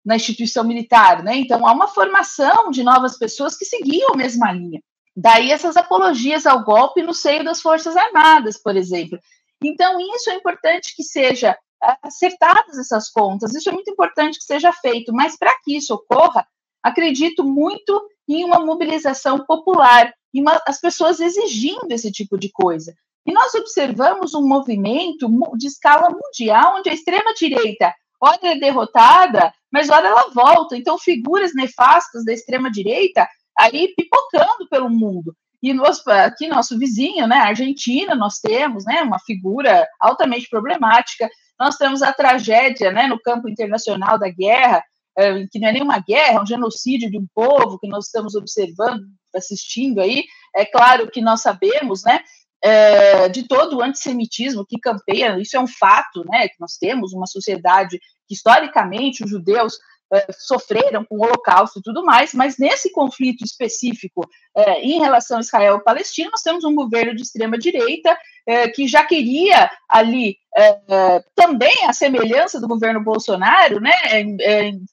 na 0.05 0.17
instituição 0.17 0.65
militar, 0.65 1.23
né? 1.23 1.37
Então 1.37 1.67
há 1.67 1.73
uma 1.73 1.89
formação 1.89 2.71
de 2.71 2.83
novas 2.83 3.19
pessoas 3.19 3.57
que 3.57 3.67
seguiam 3.67 4.15
a 4.15 4.17
mesma 4.17 4.51
linha. 4.53 4.81
Daí 5.17 5.51
essas 5.51 5.77
apologias 5.77 6.45
ao 6.45 6.63
golpe 6.63 7.03
no 7.03 7.15
seio 7.15 7.43
das 7.43 7.63
Forças 7.63 7.97
Armadas, 7.97 8.61
por 8.61 8.77
exemplo. 8.77 9.19
Então, 9.65 9.99
isso 10.15 10.29
é 10.31 10.35
importante 10.35 10.95
que 10.95 11.03
seja 11.03 11.57
acertadas 12.03 12.79
essas 12.79 13.11
contas, 13.11 13.55
isso 13.55 13.69
é 13.69 13.73
muito 13.73 13.91
importante 13.91 14.39
que 14.39 14.45
seja 14.45 14.73
feito, 14.73 15.13
mas 15.13 15.37
para 15.39 15.55
que 15.63 15.77
isso 15.77 15.95
ocorra, 15.95 16.47
acredito 16.83 17.45
muito 17.45 18.03
em 18.29 18.45
uma 18.45 18.59
mobilização 18.59 19.45
popular, 19.45 20.13
e 20.35 20.41
uma, 20.41 20.61
as 20.67 20.81
pessoas 20.81 21.21
exigindo 21.21 21.91
esse 21.91 22.13
tipo 22.13 22.37
de 22.37 22.51
coisa. 22.51 22.95
E 23.25 23.33
nós 23.33 23.55
observamos 23.55 24.35
um 24.35 24.47
movimento 24.47 25.29
de 25.57 25.67
escala 25.67 26.11
mundial, 26.11 26.77
onde 26.77 26.91
a 26.91 26.93
extrema-direita, 26.93 27.95
ora 28.21 28.39
é 28.43 28.59
derrotada, 28.59 29.53
mas 29.73 29.89
ora 29.89 30.09
ela 30.09 30.29
volta. 30.29 30.77
Então, 30.77 30.99
figuras 30.99 31.55
nefastas 31.55 32.25
da 32.25 32.33
extrema-direita 32.33 33.27
aí 33.59 33.95
pipocando 33.97 34.69
pelo 34.71 34.91
mundo. 34.91 35.35
E 35.63 35.73
nós, 35.73 36.07
aqui, 36.07 36.47
nosso 36.49 36.79
vizinho, 36.79 37.27
né, 37.27 37.37
Argentina, 37.37 38.15
nós 38.15 38.39
temos 38.39 38.85
né, 38.85 39.03
uma 39.03 39.19
figura 39.19 39.87
altamente 40.01 40.49
problemática. 40.49 41.29
Nós 41.59 41.77
temos 41.77 42.03
a 42.03 42.13
tragédia 42.13 42.93
né, 42.93 43.07
no 43.07 43.21
campo 43.21 43.49
internacional 43.49 44.19
da 44.19 44.29
guerra, 44.29 44.83
é, 45.19 45.47
que 45.51 45.59
não 45.59 45.69
é 45.69 45.73
nenhuma 45.73 45.99
guerra, 45.99 46.39
é 46.39 46.43
um 46.43 46.47
genocídio 46.47 47.11
de 47.11 47.19
um 47.19 47.27
povo 47.35 47.79
que 47.79 47.89
nós 47.89 48.07
estamos 48.07 48.35
observando, 48.35 49.03
assistindo 49.35 50.01
aí. 50.01 50.25
É 50.55 50.65
claro 50.65 51.11
que 51.11 51.23
nós 51.23 51.41
sabemos, 51.41 52.05
né, 52.05 52.21
é, 52.63 53.29
de 53.29 53.49
todo 53.49 53.77
o 53.77 53.83
antissemitismo 53.83 54.67
que 54.67 54.79
campeia, 54.79 55.39
isso 55.41 55.57
é 55.57 55.61
um 55.61 55.67
fato, 55.67 56.25
né, 56.31 56.49
que 56.49 56.57
nós 56.61 56.77
temos 56.79 57.13
uma 57.13 57.27
sociedade 57.27 57.99
que, 58.29 58.35
historicamente, 58.35 59.25
os 59.25 59.31
judeus 59.31 59.79
é, 60.13 60.27
sofreram 60.33 61.05
com 61.05 61.17
o 61.17 61.23
Holocausto 61.23 61.81
e 61.81 61.83
tudo 61.83 62.05
mais, 62.05 62.33
mas 62.33 62.59
nesse 62.59 62.93
conflito 62.93 63.45
específico 63.45 64.29
é, 64.57 64.81
em 64.81 65.01
relação 65.01 65.39
a 65.39 65.41
Israel 65.41 65.79
e 65.79 65.85
Palestina, 65.85 66.31
nós 66.31 66.43
temos 66.43 66.65
um 66.65 66.75
governo 66.75 67.15
de 67.15 67.23
extrema-direita 67.23 68.17
é, 68.47 68.69
que 68.69 68.87
já 68.87 69.05
queria 69.05 69.71
ali 69.89 70.37
também 71.35 71.85
a 71.85 71.93
semelhança 71.93 72.59
do 72.59 72.67
governo 72.67 73.05
Bolsonaro, 73.05 73.79
né, 73.79 73.93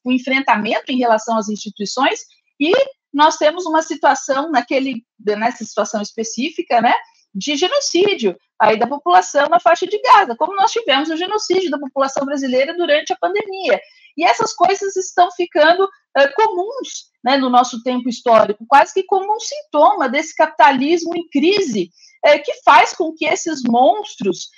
o 0.04 0.12
enfrentamento 0.12 0.92
em 0.92 0.98
relação 0.98 1.38
às 1.38 1.48
instituições, 1.48 2.20
e 2.60 2.74
nós 3.14 3.38
temos 3.38 3.66
uma 3.66 3.82
situação 3.82 4.52
naquele, 4.52 5.06
nessa 5.26 5.64
situação 5.64 6.02
específica, 6.02 6.82
né, 6.82 6.94
de 7.34 7.56
genocídio 7.56 8.38
aí 8.60 8.78
da 8.78 8.88
população 8.88 9.48
na 9.50 9.60
faixa 9.60 9.88
de 9.88 10.00
Gaza, 10.02 10.36
como 10.36 10.56
nós 10.56 10.72
tivemos 10.72 11.10
o 11.10 11.18
genocídio 11.18 11.72
da 11.72 11.80
população 11.80 12.26
brasileira 12.26 12.76
durante 12.76 13.12
a 13.12 13.18
pandemia. 13.18 13.80
E 14.18 14.24
essas 14.26 14.54
coisas 14.54 14.96
estão 14.96 15.30
ficando 15.32 15.88
comuns 16.36 17.12
né, 17.24 17.38
no 17.38 17.50
nosso 17.50 17.82
tempo 17.82 18.08
histórico, 18.08 18.66
quase 18.68 18.94
que 18.94 19.04
como 19.04 19.36
um 19.36 19.40
sintoma 19.40 20.08
desse 20.08 20.36
capitalismo 20.36 21.16
em 21.16 21.28
crise, 21.30 21.90
que 22.46 22.54
faz 22.64 22.94
com 22.94 23.14
que 23.14 23.26
esses 23.26 23.62
monstros 23.64 24.50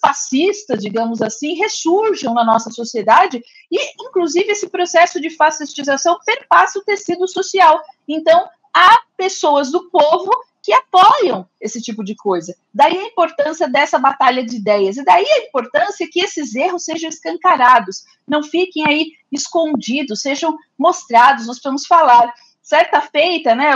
fascistas, 0.00 0.80
digamos 0.80 1.20
assim, 1.22 1.54
ressurjam 1.54 2.34
na 2.34 2.44
nossa 2.44 2.70
sociedade 2.70 3.42
e, 3.70 4.04
inclusive, 4.06 4.52
esse 4.52 4.68
processo 4.68 5.20
de 5.20 5.30
fascistização 5.30 6.18
perpassa 6.24 6.78
o 6.78 6.84
tecido 6.84 7.26
social. 7.28 7.82
Então, 8.08 8.48
há 8.74 9.00
pessoas 9.16 9.70
do 9.70 9.90
povo 9.90 10.30
que 10.66 10.72
apoiam 10.72 11.48
esse 11.60 11.80
tipo 11.80 12.02
de 12.02 12.16
coisa. 12.16 12.52
Daí 12.74 12.98
a 12.98 13.04
importância 13.04 13.68
dessa 13.68 14.00
batalha 14.00 14.44
de 14.44 14.56
ideias, 14.56 14.96
e 14.96 15.04
daí 15.04 15.24
a 15.24 15.46
importância 15.46 16.08
que 16.10 16.18
esses 16.18 16.56
erros 16.56 16.84
sejam 16.84 17.08
escancarados, 17.08 18.02
não 18.26 18.42
fiquem 18.42 18.84
aí 18.84 19.12
escondidos, 19.30 20.22
sejam 20.22 20.56
mostrados, 20.76 21.46
nós 21.46 21.60
vamos 21.62 21.86
falar. 21.86 22.34
Certa 22.60 23.00
feita, 23.00 23.54
né, 23.54 23.74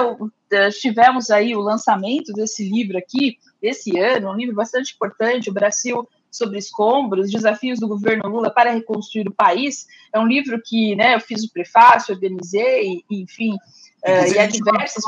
tivemos 0.80 1.30
aí 1.30 1.54
o 1.54 1.60
lançamento 1.60 2.32
desse 2.32 2.68
livro 2.68 2.98
aqui, 2.98 3.38
esse 3.62 3.96
ano, 3.96 4.32
um 4.32 4.34
livro 4.34 4.56
bastante 4.56 4.92
importante, 4.92 5.48
o 5.48 5.54
Brasil 5.54 6.08
sobre 6.28 6.58
escombros, 6.58 7.30
desafios 7.30 7.78
do 7.78 7.86
governo 7.86 8.28
Lula 8.28 8.50
para 8.52 8.72
reconstruir 8.72 9.28
o 9.28 9.34
país. 9.34 9.86
É 10.12 10.18
um 10.18 10.26
livro 10.26 10.60
que, 10.60 10.96
né, 10.96 11.14
eu 11.14 11.20
fiz 11.20 11.44
o 11.44 11.52
prefácio, 11.52 12.12
organizei, 12.12 13.04
enfim, 13.08 13.52
uh, 13.52 14.34
e 14.34 14.40
há 14.40 14.46
diversas... 14.48 15.04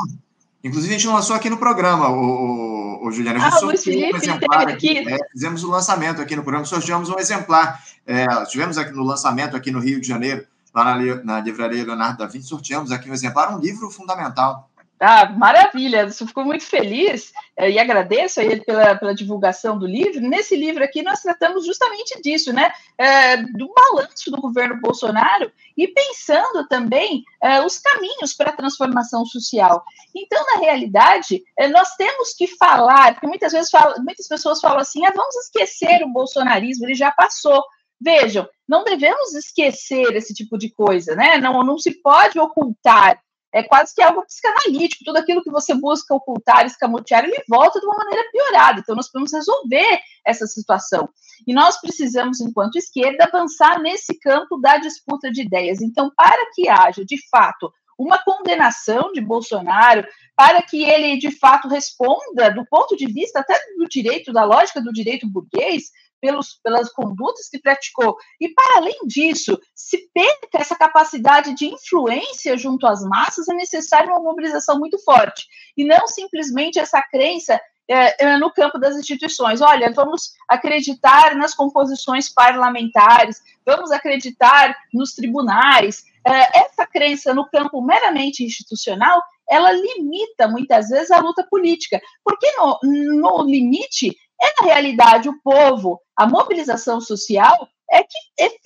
Inclusive, 0.63 0.95
a 0.95 0.97
gente 0.97 1.07
lançou 1.07 1.35
aqui 1.35 1.49
no 1.49 1.57
programa, 1.57 2.09
o, 2.09 3.01
o, 3.03 3.07
o 3.07 3.11
Juliano. 3.11 3.39
A 3.39 3.43
gente 3.43 3.55
ah, 3.55 3.59
sorteou 3.59 4.13
um 4.13 4.15
exemplar 4.15 4.67
aqui. 4.69 4.97
É, 4.97 5.17
fizemos 5.31 5.63
o 5.63 5.67
um 5.67 5.71
lançamento 5.71 6.21
aqui 6.21 6.35
no 6.35 6.41
programa, 6.41 6.65
sorteamos 6.65 7.09
um 7.09 7.19
exemplar. 7.19 7.83
É, 8.07 8.25
tivemos 8.45 8.77
aqui 8.77 8.91
no 8.91 9.03
lançamento 9.03 9.57
aqui 9.57 9.71
no 9.71 9.79
Rio 9.79 9.99
de 9.99 10.07
Janeiro, 10.07 10.45
lá 10.73 10.95
na, 10.95 11.23
na 11.23 11.41
livraria 11.41 11.83
Leonardo 11.83 12.17
da 12.17 12.27
Vinci, 12.27 12.47
sorteamos 12.47 12.91
aqui 12.91 13.09
um 13.09 13.13
exemplar, 13.13 13.53
um 13.55 13.59
livro 13.59 13.89
fundamental. 13.91 14.69
Ah, 15.05 15.29
maravilha, 15.29 16.09
fico 16.09 16.45
muito 16.45 16.63
feliz 16.63 17.33
eh, 17.57 17.71
e 17.71 17.79
agradeço 17.79 18.39
a 18.39 18.43
ele 18.43 18.61
pela, 18.61 18.95
pela 18.95 19.13
divulgação 19.13 19.77
do 19.77 19.85
livro. 19.85 20.21
Nesse 20.21 20.55
livro 20.55 20.81
aqui, 20.81 21.01
nós 21.01 21.21
tratamos 21.21 21.65
justamente 21.65 22.21
disso, 22.21 22.53
né? 22.53 22.71
É, 22.97 23.35
do 23.35 23.69
balanço 23.73 24.31
do 24.31 24.39
governo 24.39 24.79
Bolsonaro 24.79 25.51
e 25.75 25.89
pensando 25.89 26.65
também 26.69 27.21
é, 27.41 27.61
os 27.65 27.79
caminhos 27.79 28.33
para 28.33 28.51
a 28.51 28.55
transformação 28.55 29.25
social. 29.25 29.83
Então, 30.15 30.41
na 30.53 30.61
realidade, 30.61 31.43
é, 31.59 31.67
nós 31.67 31.95
temos 31.97 32.33
que 32.33 32.47
falar, 32.47 33.13
porque 33.13 33.27
muitas 33.27 33.51
vezes 33.51 33.69
fala, 33.69 33.95
muitas 33.99 34.27
pessoas 34.29 34.61
falam 34.61 34.79
assim: 34.79 35.05
ah, 35.05 35.11
vamos 35.13 35.35
esquecer 35.35 36.01
o 36.01 36.13
bolsonarismo, 36.13 36.85
ele 36.85 36.95
já 36.95 37.11
passou. 37.11 37.61
Vejam, 37.99 38.47
não 38.65 38.85
devemos 38.85 39.33
esquecer 39.33 40.15
esse 40.15 40.33
tipo 40.33 40.57
de 40.57 40.69
coisa, 40.69 41.13
né? 41.13 41.37
Não, 41.39 41.61
não 41.61 41.77
se 41.77 42.01
pode 42.01 42.39
ocultar 42.39 43.19
é 43.53 43.61
quase 43.61 43.93
que 43.93 44.01
algo 44.01 44.25
psicanalítico, 44.25 45.05
tudo 45.05 45.17
aquilo 45.17 45.43
que 45.43 45.51
você 45.51 45.75
busca 45.75 46.13
ocultar, 46.15 46.65
escamotear, 46.65 47.23
ele 47.23 47.43
volta 47.47 47.79
de 47.79 47.85
uma 47.85 47.95
maneira 47.95 48.27
piorada. 48.31 48.79
Então, 48.79 48.95
nós 48.95 49.09
podemos 49.11 49.31
resolver 49.31 49.99
essa 50.25 50.47
situação. 50.47 51.07
E 51.45 51.53
nós 51.53 51.79
precisamos, 51.79 52.41
enquanto 52.41 52.77
esquerda, 52.77 53.25
avançar 53.25 53.79
nesse 53.79 54.19
campo 54.19 54.57
da 54.57 54.77
disputa 54.77 55.31
de 55.31 55.43
ideias. 55.43 55.81
Então, 55.81 56.11
para 56.17 56.51
que 56.53 56.67
haja, 56.67 57.05
de 57.05 57.17
fato, 57.29 57.71
uma 57.97 58.17
condenação 58.17 59.11
de 59.11 59.21
Bolsonaro, 59.21 60.07
para 60.35 60.61
que 60.63 60.83
ele, 60.83 61.17
de 61.19 61.29
fato, 61.29 61.67
responda, 61.67 62.49
do 62.49 62.65
ponto 62.65 62.95
de 62.95 63.05
vista 63.05 63.39
até 63.39 63.53
do 63.77 63.87
direito, 63.87 64.33
da 64.33 64.43
lógica 64.43 64.81
do 64.81 64.91
direito 64.91 65.29
burguês, 65.29 65.91
pelos, 66.23 66.57
pelas 66.63 66.89
condutas 66.89 67.49
que 67.49 67.59
praticou. 67.59 68.15
E, 68.39 68.47
para 68.47 68.77
além 68.77 68.97
disso, 69.05 69.59
se 69.75 70.09
perca 70.13 70.59
essa 70.59 70.73
capacidade 70.73 71.53
de 71.53 71.65
influência 71.65 72.57
junto 72.57 72.87
às 72.87 73.03
massas, 73.03 73.49
é 73.49 73.53
necessária 73.53 74.09
uma 74.09 74.23
mobilização 74.23 74.79
muito 74.79 74.97
forte. 75.03 75.45
E 75.75 75.83
não 75.83 76.07
simplesmente 76.07 76.79
essa 76.79 77.01
crença 77.01 77.59
é, 77.89 78.23
é, 78.23 78.37
no 78.37 78.49
campo 78.53 78.79
das 78.79 78.95
instituições. 78.95 79.59
Olha, 79.59 79.91
vamos 79.91 80.31
acreditar 80.47 81.35
nas 81.35 81.53
composições 81.53 82.33
parlamentares, 82.33 83.41
vamos 83.65 83.91
acreditar 83.91 84.77
nos 84.93 85.11
tribunais. 85.11 86.03
É, 86.25 86.59
essa 86.59 86.87
crença 86.87 87.33
no 87.33 87.49
campo 87.49 87.81
meramente 87.81 88.45
institucional, 88.45 89.21
ela 89.49 89.73
limita 89.73 90.47
muitas 90.47 90.87
vezes 90.87 91.11
a 91.11 91.19
luta 91.19 91.45
política, 91.51 92.01
porque 92.23 92.49
no, 92.55 92.79
no 92.81 93.43
limite 93.43 94.15
é, 94.43 94.61
na 94.61 94.67
realidade, 94.67 95.29
o 95.29 95.39
povo, 95.41 96.01
a 96.17 96.27
mobilização 96.27 96.99
social 96.99 97.67
é 97.89 98.03
que 98.03 98.17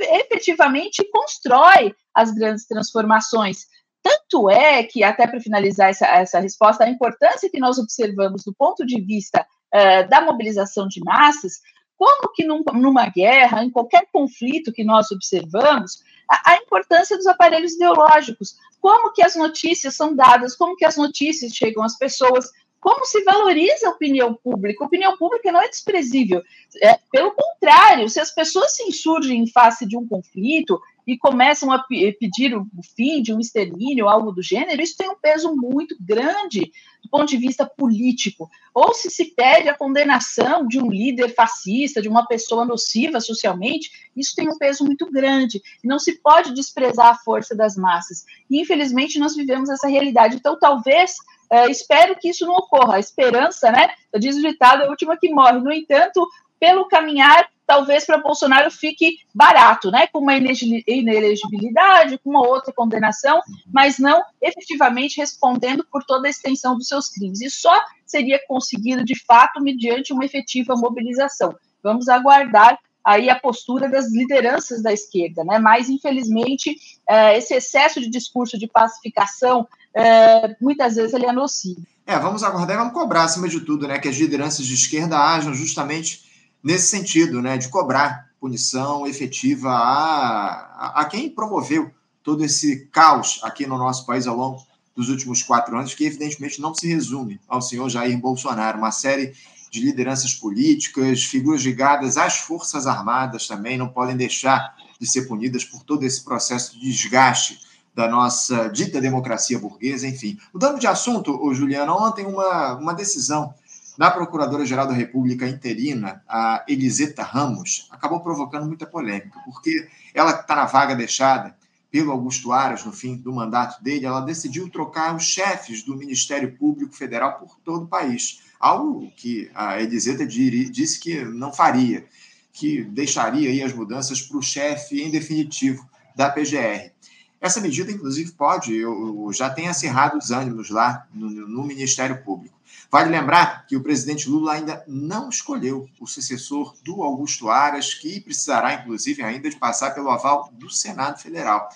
efetivamente 0.02 1.08
constrói 1.12 1.94
as 2.14 2.32
grandes 2.32 2.66
transformações. 2.66 3.66
Tanto 4.02 4.50
é 4.50 4.84
que, 4.84 5.04
até 5.04 5.28
para 5.28 5.40
finalizar 5.40 5.90
essa, 5.90 6.08
essa 6.08 6.40
resposta, 6.40 6.84
a 6.84 6.90
importância 6.90 7.50
que 7.50 7.60
nós 7.60 7.78
observamos 7.78 8.44
do 8.44 8.54
ponto 8.54 8.86
de 8.86 9.02
vista 9.02 9.46
uh, 9.74 10.10
da 10.10 10.22
mobilização 10.22 10.88
de 10.88 11.02
massas, 11.04 11.60
como 11.98 12.32
que 12.34 12.46
num, 12.46 12.64
numa 12.74 13.10
guerra, 13.10 13.64
em 13.64 13.70
qualquer 13.70 14.08
conflito 14.12 14.72
que 14.72 14.84
nós 14.84 15.12
observamos, 15.12 16.04
a, 16.30 16.54
a, 16.54 16.56
importância 16.58 17.18
dos 17.18 17.28
aparelhos 17.28 17.74
ideológicos, 17.74 18.56
como 18.80 19.12
que 19.12 19.24
as 19.24 19.36
notícias 19.36 19.96
são 19.96 20.16
dadas, 20.16 20.56
como 20.56 20.76
que 20.76 20.86
as 20.86 20.96
notícias 20.96 21.54
chegam 21.54 21.84
às 21.84 21.98
pessoas, 21.98 22.50
como 22.80 23.06
se 23.06 23.24
valoriza 23.24 23.88
a 23.88 23.92
opinião 23.92 24.34
pública. 24.34 24.84
A 24.84 24.88
opinião 24.88 25.18
pública 25.18 25.52
não 25.52 25.62
é 25.62 25.68
desprezível. 25.68 26.42
É, 26.82 26.98
pelo 27.12 27.32
contrário, 27.32 28.08
se 28.10 28.20
as 28.20 28.34
pessoas 28.34 28.76
se 28.76 28.84
insurgem 28.84 29.42
em 29.42 29.48
face 29.48 29.86
de 29.86 29.98
um 29.98 30.08
conflito 30.08 30.80
e 31.06 31.18
começam 31.18 31.72
a 31.72 31.80
pedir 32.20 32.54
o 32.54 32.68
fim 32.96 33.22
de 33.22 33.34
um 33.34 33.40
extermínio, 33.40 34.10
algo 34.10 34.32
do 34.32 34.44
gênero, 34.44 34.82
isso 34.82 34.98
tem 34.98 35.10
um 35.10 35.16
peso 35.16 35.56
muito 35.56 35.96
grande 36.00 36.72
do 37.02 37.10
ponto 37.10 37.26
de 37.26 37.38
vista 37.38 37.66
político. 37.66 38.50
Ou 38.74 38.94
se 38.94 39.10
se 39.10 39.34
pede 39.34 39.70
a 39.70 39.78
condenação 39.78 40.68
de 40.68 40.78
um 40.78 40.92
líder 40.92 41.34
fascista, 41.34 42.02
de 42.02 42.10
uma 42.10 42.28
pessoa 42.28 42.66
nociva 42.66 43.22
socialmente, 43.22 43.90
isso 44.16 44.36
tem 44.36 44.50
um 44.50 44.58
peso 44.58 44.84
muito 44.84 45.10
grande. 45.10 45.62
Não 45.82 45.98
se 45.98 46.20
pode 46.20 46.54
desprezar 46.54 47.08
a 47.08 47.18
força 47.18 47.56
das 47.56 47.78
massas. 47.78 48.26
E, 48.50 48.60
infelizmente, 48.60 49.18
nós 49.18 49.34
vivemos 49.34 49.70
essa 49.70 49.88
realidade. 49.88 50.36
Então, 50.36 50.60
talvez 50.60 51.16
Uh, 51.52 51.70
espero 51.70 52.16
que 52.16 52.30
isso 52.30 52.46
não 52.46 52.56
ocorra. 52.56 52.96
A 52.96 53.00
esperança, 53.00 53.72
né? 53.72 53.90
Diz 54.20 54.36
o 54.38 54.42
ditado, 54.42 54.84
é 54.84 54.86
a 54.86 54.90
última 54.90 55.18
que 55.18 55.30
morre. 55.30 55.60
No 55.60 55.72
entanto, 55.72 56.28
pelo 56.60 56.88
caminhar, 56.88 57.48
talvez 57.66 58.06
para 58.06 58.18
Bolsonaro 58.18 58.72
fique 58.72 59.20
barato, 59.34 59.92
né? 59.92 60.08
Com 60.08 60.20
uma 60.20 60.36
inelegibilidade, 60.36 62.18
com 62.20 62.30
uma 62.30 62.46
outra 62.48 62.74
condenação, 62.74 63.42
mas 63.72 64.00
não 64.00 64.24
efetivamente 64.42 65.18
respondendo 65.18 65.86
por 65.92 66.04
toda 66.04 66.28
a 66.28 66.32
extensão 66.32 66.76
dos 66.76 66.88
seus 66.88 67.10
crimes. 67.10 67.42
E 67.42 67.50
só 67.50 67.80
seria 68.06 68.40
conseguido, 68.48 69.04
de 69.04 69.20
fato, 69.26 69.62
mediante 69.62 70.14
uma 70.14 70.26
efetiva 70.26 70.76
mobilização. 70.76 71.56
Vamos 71.84 72.10
aguardar 72.10 72.80
aí 73.08 73.30
a 73.30 73.40
postura 73.40 73.88
das 73.88 74.12
lideranças 74.12 74.84
da 74.84 74.92
esquerda, 74.92 75.42
né? 75.46 75.58
Mas 75.60 75.88
infelizmente 75.88 76.76
eh, 77.08 77.38
esse 77.38 77.54
excesso 77.54 78.02
de 78.02 78.10
discurso 78.10 78.58
de 78.58 78.68
pacificação 78.68 79.66
é, 79.98 80.56
muitas 80.62 80.96
vezes 80.96 81.14
ele 81.14 81.26
é 81.26 81.32
nocivo. 81.32 81.82
É, 82.06 82.18
vamos 82.20 82.44
aguardar 82.44 82.76
e 82.76 82.80
vamos 82.80 82.94
cobrar, 82.94 83.24
acima 83.24 83.50
de 83.50 83.60
tudo, 83.62 83.88
né, 83.88 83.98
que 83.98 84.08
as 84.08 84.16
lideranças 84.16 84.66
de 84.66 84.76
esquerda 84.76 85.18
ajam 85.18 85.54
justamente 85.54 86.24
nesse 86.64 86.88
sentido, 86.88 87.42
né, 87.42 87.58
de 87.58 87.68
cobrar 87.68 88.28
punição 88.40 89.08
efetiva 89.08 89.72
a, 89.72 90.92
a, 90.96 91.02
a 91.02 91.06
quem 91.06 91.30
promoveu 91.30 91.92
todo 92.22 92.46
esse 92.46 92.86
caos 92.92 93.40
aqui 93.42 93.66
no 93.66 93.78
nosso 93.78 94.06
país 94.06 94.28
ao 94.28 94.38
longo 94.38 94.62
dos 94.96 95.10
últimos 95.10 95.42
quatro 95.42 95.76
anos, 95.76 95.96
que 95.96 96.06
evidentemente 96.06 96.62
não 96.62 96.74
se 96.76 96.88
resume 96.88 97.40
ao 97.48 97.62
senhor 97.62 97.90
Jair 97.90 98.18
Bolsonaro, 98.20 98.78
uma 98.78 98.92
série 98.92 99.34
de 99.72 99.80
lideranças 99.80 100.34
políticas, 100.34 101.24
figuras 101.24 101.62
ligadas 101.62 102.18
às 102.18 102.38
Forças 102.38 102.86
Armadas 102.86 103.48
também 103.48 103.78
não 103.78 103.90
podem 103.90 104.16
deixar 104.16 104.76
de 105.00 105.08
ser 105.08 105.24
punidas 105.24 105.64
por 105.64 105.84
todo 105.84 106.04
esse 106.04 106.24
processo 106.24 106.80
de 106.80 106.92
desgaste 106.92 107.67
da 107.98 108.08
nossa 108.08 108.70
dita 108.70 109.02
democracia 109.02 109.58
burguesa, 109.58 110.08
enfim. 110.08 110.38
Mudando 110.54 110.80
de 110.80 110.86
assunto, 110.86 111.36
o 111.44 111.52
Juliano, 111.52 111.94
ontem 111.94 112.28
uma, 112.28 112.76
uma 112.76 112.94
decisão 112.94 113.56
da 113.98 114.12
Procuradora-Geral 114.12 114.86
da 114.86 114.94
República 114.94 115.48
interina, 115.50 116.22
a 116.30 116.64
Eliseta 116.68 117.24
Ramos, 117.24 117.88
acabou 117.90 118.20
provocando 118.20 118.68
muita 118.68 118.86
polêmica, 118.86 119.40
porque 119.44 119.90
ela 120.14 120.30
está 120.30 120.56
na 120.56 120.66
vaga 120.66 120.96
deixada 120.96 121.58
pelo 121.90 122.12
Augusto 122.12 122.52
Aras 122.52 122.86
no 122.86 122.92
fim 122.92 123.16
do 123.16 123.34
mandato 123.34 123.84
dele, 123.84 124.06
ela 124.06 124.20
decidiu 124.22 124.70
trocar 124.70 125.16
os 125.16 125.24
chefes 125.24 125.82
do 125.82 125.98
Ministério 125.98 126.56
Público 126.56 126.96
Federal 126.96 127.40
por 127.40 127.58
todo 127.66 127.86
o 127.86 127.88
país, 127.88 128.44
algo 128.60 129.12
que 129.18 129.50
a 129.56 129.82
Eliseta 129.82 130.24
disse 130.24 131.00
que 131.00 131.26
não 131.26 131.52
faria, 131.52 132.06
que 132.54 132.84
deixaria 132.84 133.66
as 133.66 133.74
mudanças 133.74 134.22
para 134.22 134.38
o 134.38 134.44
chefe 134.44 135.02
em 135.02 135.10
definitivo 135.10 135.84
da 136.16 136.30
PGR. 136.30 136.92
Essa 137.40 137.62
medida, 137.62 137.92
inclusive, 137.92 138.32
pode, 138.32 138.76
eu, 138.76 139.30
já 139.32 139.50
tem 139.50 139.68
acirrado 139.68 140.18
os 140.18 140.32
ânimos 140.32 140.70
lá 140.70 141.06
no, 141.14 141.30
no, 141.30 141.64
Ministério 141.64 142.24
Público. 142.24 142.58
Vale 142.92 143.10
lembrar 143.10 143.66
que 143.68 143.76
o 143.76 143.84
presidente 143.84 144.28
Lula 144.30 144.54
ainda 144.54 144.84
não 144.88 145.30
escolheu 145.30 145.88
o 146.00 146.08
sucessor 146.08 146.74
do 146.84 147.04
Augusto 147.04 147.50
Aras, 147.50 147.94
que 147.94 148.20
precisará, 148.20 148.74
inclusive, 148.74 149.22
ainda 149.22 149.50
de 149.50 149.56
passar 149.56 149.92
pelo 149.92 150.10
aval 150.10 150.50
do 150.54 150.70
Senado 150.70 151.22
Federal. 151.22 151.70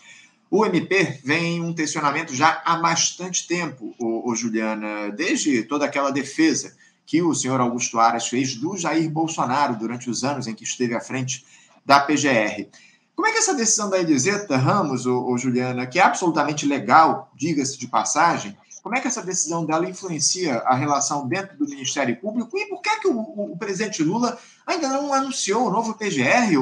O 0.50 0.65
MP 0.65 1.19
vem 1.24 1.58
em 1.58 1.62
um 1.62 1.74
tensionamento 1.74 2.36
já 2.36 2.62
há 2.65 2.76
bastante 2.78 3.47
tempo, 3.47 3.93
o 4.00 4.36
Juliana, 4.36 5.10
desde 5.12 5.63
toda 5.63 5.86
aquela 5.86 6.12
defesa 6.12 6.76
que 7.06 7.21
o 7.21 7.34
senhor 7.34 7.60
Augusto 7.60 8.00
Aras 8.00 8.28
fez 8.28 8.56
do 8.56 8.78
Jair 8.78 9.10
Bolsonaro 9.10 9.76
durante 9.76 10.10
os 10.10 10.24
anos 10.24 10.47
em 10.47 10.56
que 10.56 10.63
esteve 10.63 10.95
à 10.95 11.02
frente 11.02 11.45
da 11.86 12.00
PGR. 12.00 12.67
Como 13.15 13.28
é 13.28 13.32
que 13.32 13.38
essa 13.38 13.54
decisão 13.54 13.89
da 13.89 14.00
Eliseta 14.00 14.58
Ramos, 14.58 15.06
ou, 15.06 15.24
ou 15.24 15.38
Juliana, 15.38 15.86
que 15.86 16.00
é 16.00 16.04
absolutamente 16.04 16.65
legal, 16.65 17.32
diga-se 17.36 17.78
de 17.78 17.88
passagem, 17.88 18.58
como 18.82 18.95
é 18.95 19.02
que 19.02 19.08
essa 19.08 19.21
decisão 19.21 19.63
dela 19.63 19.88
influencia 19.88 20.58
a 20.65 20.76
relação 20.76 21.28
dentro 21.28 21.56
do 21.56 21.69
Ministério 21.69 22.19
Público 22.19 22.58
e 22.58 22.65
por 22.67 22.82
que, 22.82 22.89
é 22.89 23.00
que 23.00 23.08
o, 23.08 23.19
o, 23.19 23.58
presidente 23.58 24.04
Lula 24.04 24.38
ainda 24.65 24.89
não 24.89 25.13
anunciou 25.13 25.67
o 25.67 25.71
novo 25.71 25.93
PGR, 25.93 26.58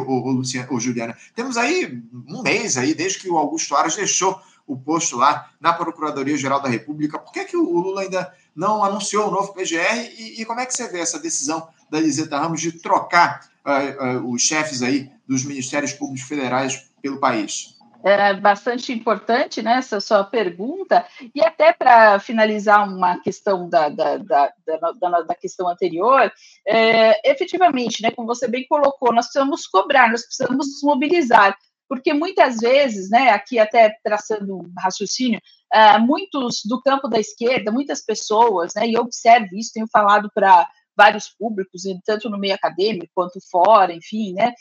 o 0.69 0.79
Juliana? 0.79 1.17
Temos 1.33 1.55
aí 1.55 2.03
um 2.27 2.41
mês 2.41 2.77
aí, 2.77 2.93
desde 2.93 3.19
que 3.19 3.29
o 3.29 3.38
Augusto 3.38 3.75
Aras 3.75 3.95
deixou 3.95 4.39
o 4.67 4.77
posto 4.77 5.17
lá 5.17 5.49
na 5.59 5.73
Procuradoria-Geral 5.73 6.62
da 6.62 6.69
República. 6.69 7.17
Por 7.17 7.31
que, 7.31 7.39
é 7.39 7.45
que 7.45 7.57
o 7.57 7.63
Lula 7.63 8.01
ainda 8.01 8.31
não 8.55 8.83
anunciou 8.83 9.27
o 9.27 9.31
novo 9.31 9.53
PGR 9.53 10.12
e, 10.17 10.41
e 10.41 10.45
como 10.45 10.59
é 10.59 10.65
que 10.65 10.73
você 10.73 10.88
vê 10.88 10.99
essa 10.99 11.17
decisão 11.17 11.69
da 11.89 11.97
Eliseta 11.97 12.38
Ramos 12.38 12.62
de 12.62 12.73
trocar 12.73 13.49
uh, 13.65 14.19
uh, 14.19 14.31
os 14.31 14.41
chefes 14.41 14.83
aí 14.83 15.09
dos 15.29 15.45
ministérios 15.45 15.93
públicos 15.93 16.27
federais 16.27 16.89
pelo 17.01 17.19
país? 17.19 17.77
É 18.03 18.33
bastante 18.33 18.93
importante 18.93 19.61
né, 19.61 19.73
essa 19.73 19.99
sua 19.99 20.23
pergunta, 20.23 21.05
e 21.35 21.41
até 21.41 21.73
para 21.73 22.17
finalizar 22.17 22.87
uma 22.87 23.19
questão 23.19 23.69
da, 23.69 23.89
da, 23.89 24.17
da, 24.17 24.53
da, 24.65 25.21
da 25.21 25.35
questão 25.35 25.67
anterior, 25.67 26.31
é, 26.65 27.29
efetivamente, 27.29 28.01
né, 28.01 28.09
como 28.11 28.27
você 28.27 28.47
bem 28.47 28.65
colocou, 28.67 29.13
nós 29.13 29.25
precisamos 29.25 29.67
cobrar, 29.67 30.09
nós 30.09 30.23
precisamos 30.25 30.65
nos 30.65 30.81
mobilizar, 30.81 31.57
porque 31.89 32.13
muitas 32.13 32.57
vezes, 32.57 33.09
né, 33.09 33.31
aqui 33.31 33.59
até 33.59 33.93
traçando 34.01 34.55
um 34.55 34.71
raciocínio, 34.77 35.41
uh, 35.73 35.99
muitos 35.99 36.61
do 36.63 36.81
campo 36.81 37.09
da 37.09 37.19
esquerda, 37.19 37.71
muitas 37.71 38.01
pessoas, 38.01 38.73
né, 38.75 38.87
e 38.87 38.93
eu 38.93 39.01
observo 39.01 39.49
isso, 39.57 39.73
tenho 39.73 39.87
falado 39.91 40.31
para 40.33 40.65
vários 40.95 41.29
públicos, 41.29 41.83
tanto 42.05 42.29
no 42.29 42.37
meio 42.37 42.53
acadêmico 42.53 43.11
quanto 43.15 43.39
fora, 43.49 43.93
enfim, 43.93 44.33
né, 44.33 44.53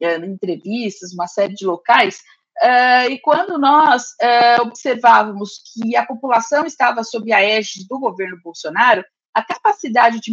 entrevistas, 0.00 1.12
uma 1.12 1.26
série 1.26 1.54
de 1.54 1.66
locais, 1.66 2.20
uh, 2.62 3.10
e 3.10 3.18
quando 3.20 3.58
nós 3.58 4.02
uh, 4.22 4.62
observávamos 4.62 5.60
que 5.72 5.96
a 5.96 6.04
população 6.04 6.64
estava 6.66 7.02
sob 7.04 7.32
a 7.32 7.42
égide 7.42 7.86
do 7.88 7.98
governo 7.98 8.38
Bolsonaro, 8.42 9.04
a 9.34 9.42
capacidade 9.42 10.18
de 10.20 10.32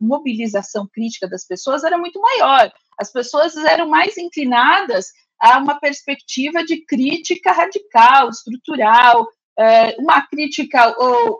mobilização 0.00 0.86
crítica 0.92 1.26
das 1.26 1.46
pessoas 1.46 1.82
era 1.82 1.96
muito 1.96 2.20
maior. 2.20 2.70
As 2.98 3.10
pessoas 3.10 3.56
eram 3.56 3.88
mais 3.88 4.18
inclinadas 4.18 5.06
a 5.40 5.58
uma 5.58 5.80
perspectiva 5.80 6.62
de 6.62 6.84
crítica 6.84 7.52
radical, 7.52 8.28
estrutural, 8.28 9.26
é, 9.58 9.96
uma 9.98 10.26
crítica, 10.26 10.94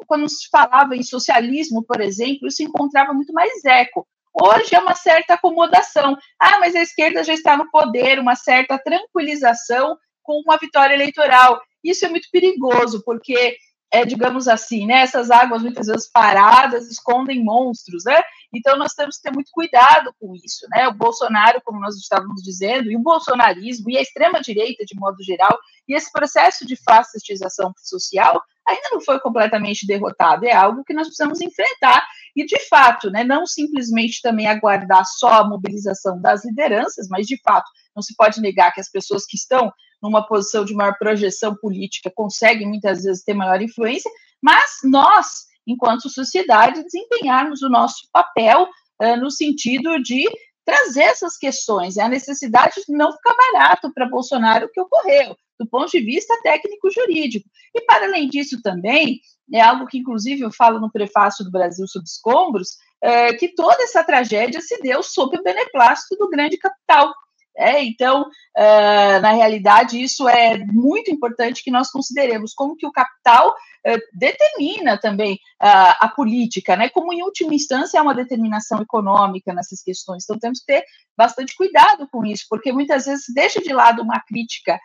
quando 0.06 0.28
se 0.28 0.48
falava 0.48 0.96
em 0.96 1.02
socialismo, 1.02 1.84
por 1.84 2.00
exemplo, 2.00 2.48
isso 2.48 2.62
encontrava 2.62 3.12
muito 3.12 3.32
mais 3.32 3.64
eco. 3.64 4.06
Hoje 4.34 4.74
é 4.74 4.78
uma 4.80 4.94
certa 4.94 5.34
acomodação. 5.34 6.16
Ah, 6.40 6.58
mas 6.58 6.74
a 6.74 6.82
esquerda 6.82 7.22
já 7.22 7.32
está 7.32 7.56
no 7.56 7.70
poder, 7.70 8.18
uma 8.18 8.34
certa 8.34 8.76
tranquilização 8.78 9.96
com 10.22 10.40
uma 10.44 10.56
vitória 10.56 10.94
eleitoral. 10.94 11.60
Isso 11.84 12.04
é 12.04 12.08
muito 12.08 12.28
perigoso, 12.32 13.02
porque 13.04 13.56
é, 13.94 14.04
digamos 14.04 14.48
assim, 14.48 14.86
né? 14.86 15.02
Essas 15.02 15.30
águas 15.30 15.62
muitas 15.62 15.86
vezes 15.86 16.10
paradas 16.10 16.90
escondem 16.90 17.44
monstros, 17.44 18.02
né? 18.04 18.20
Então 18.52 18.76
nós 18.76 18.92
temos 18.92 19.16
que 19.16 19.22
ter 19.22 19.32
muito 19.32 19.52
cuidado 19.52 20.12
com 20.20 20.34
isso, 20.34 20.66
né? 20.68 20.88
O 20.88 20.94
Bolsonaro, 20.94 21.62
como 21.64 21.80
nós 21.80 21.94
estávamos 21.96 22.42
dizendo, 22.42 22.90
e 22.90 22.96
o 22.96 23.00
bolsonarismo 23.00 23.88
e 23.88 23.96
a 23.96 24.02
extrema 24.02 24.40
direita 24.40 24.84
de 24.84 24.98
modo 24.98 25.22
geral, 25.22 25.56
e 25.88 25.94
esse 25.94 26.10
processo 26.10 26.66
de 26.66 26.74
fascistização 26.74 27.72
social 27.78 28.42
ainda 28.66 28.88
não 28.90 29.00
foi 29.00 29.20
completamente 29.20 29.86
derrotado, 29.86 30.44
é 30.44 30.52
algo 30.52 30.82
que 30.82 30.94
nós 30.94 31.06
precisamos 31.06 31.40
enfrentar 31.40 32.04
e 32.34 32.44
de 32.44 32.58
fato, 32.68 33.10
né, 33.10 33.22
não 33.22 33.46
simplesmente 33.46 34.20
também 34.20 34.48
aguardar 34.48 35.04
só 35.06 35.34
a 35.34 35.48
mobilização 35.48 36.20
das 36.20 36.44
lideranças, 36.44 37.06
mas 37.08 37.26
de 37.26 37.40
fato, 37.42 37.70
não 37.94 38.02
se 38.02 38.14
pode 38.16 38.40
negar 38.40 38.72
que 38.72 38.80
as 38.80 38.90
pessoas 38.90 39.24
que 39.26 39.36
estão 39.36 39.72
numa 40.02 40.26
posição 40.26 40.64
de 40.64 40.74
maior 40.74 40.96
projeção 40.98 41.56
política, 41.56 42.12
conseguem 42.14 42.68
muitas 42.68 43.04
vezes 43.04 43.24
ter 43.24 43.32
maior 43.32 43.62
influência, 43.62 44.10
mas 44.42 44.80
nós, 44.84 45.46
enquanto 45.66 46.10
sociedade, 46.10 46.84
desempenharmos 46.84 47.62
o 47.62 47.70
nosso 47.70 48.06
papel 48.12 48.68
uh, 49.02 49.16
no 49.16 49.30
sentido 49.30 50.02
de 50.02 50.28
trazer 50.64 51.04
essas 51.04 51.38
questões, 51.38 51.96
é 51.96 52.02
a 52.02 52.08
necessidade 52.08 52.74
de 52.86 52.94
não 52.94 53.12
ficar 53.12 53.34
barato 53.52 53.92
para 53.92 54.08
Bolsonaro 54.08 54.66
o 54.66 54.70
que 54.70 54.80
ocorreu, 54.80 55.36
do 55.58 55.66
ponto 55.66 55.90
de 55.90 56.00
vista 56.00 56.38
técnico-jurídico. 56.42 57.48
E, 57.74 57.80
para 57.82 58.06
além 58.06 58.28
disso, 58.28 58.60
também, 58.62 59.20
é 59.52 59.60
algo 59.60 59.86
que, 59.86 59.98
inclusive, 59.98 60.42
eu 60.42 60.52
falo 60.52 60.80
no 60.80 60.90
prefácio 60.90 61.44
do 61.44 61.50
Brasil 61.50 61.86
sob 61.86 62.04
escombros, 62.04 62.76
é, 63.02 63.34
que 63.34 63.48
toda 63.54 63.82
essa 63.82 64.02
tragédia 64.02 64.60
se 64.60 64.80
deu 64.80 65.02
sob 65.02 65.38
o 65.38 65.42
beneplácito 65.42 66.16
do 66.16 66.28
grande 66.30 66.56
capital, 66.56 67.12
é, 67.56 67.84
então, 67.84 68.22
uh, 68.22 69.20
na 69.20 69.32
realidade, 69.32 70.02
isso 70.02 70.28
é 70.28 70.58
muito 70.58 71.10
importante 71.10 71.62
que 71.62 71.70
nós 71.70 71.90
consideremos 71.90 72.52
como 72.52 72.76
que 72.76 72.86
o 72.86 72.92
capital 72.92 73.50
uh, 73.50 73.98
determina 74.12 74.98
também 74.98 75.34
uh, 75.34 75.94
a 76.00 76.12
política, 76.14 76.76
né? 76.76 76.88
Como 76.88 77.12
em 77.12 77.22
última 77.22 77.54
instância 77.54 77.98
é 77.98 78.02
uma 78.02 78.14
determinação 78.14 78.82
econômica 78.82 79.54
nessas 79.54 79.82
questões. 79.82 80.24
Então, 80.24 80.38
temos 80.38 80.60
que 80.60 80.66
ter 80.66 80.84
bastante 81.16 81.54
cuidado 81.56 82.08
com 82.10 82.24
isso, 82.26 82.44
porque 82.48 82.72
muitas 82.72 83.04
vezes 83.06 83.26
deixa 83.32 83.60
de 83.60 83.72
lado 83.72 84.02
uma 84.02 84.20
crítica 84.20 84.78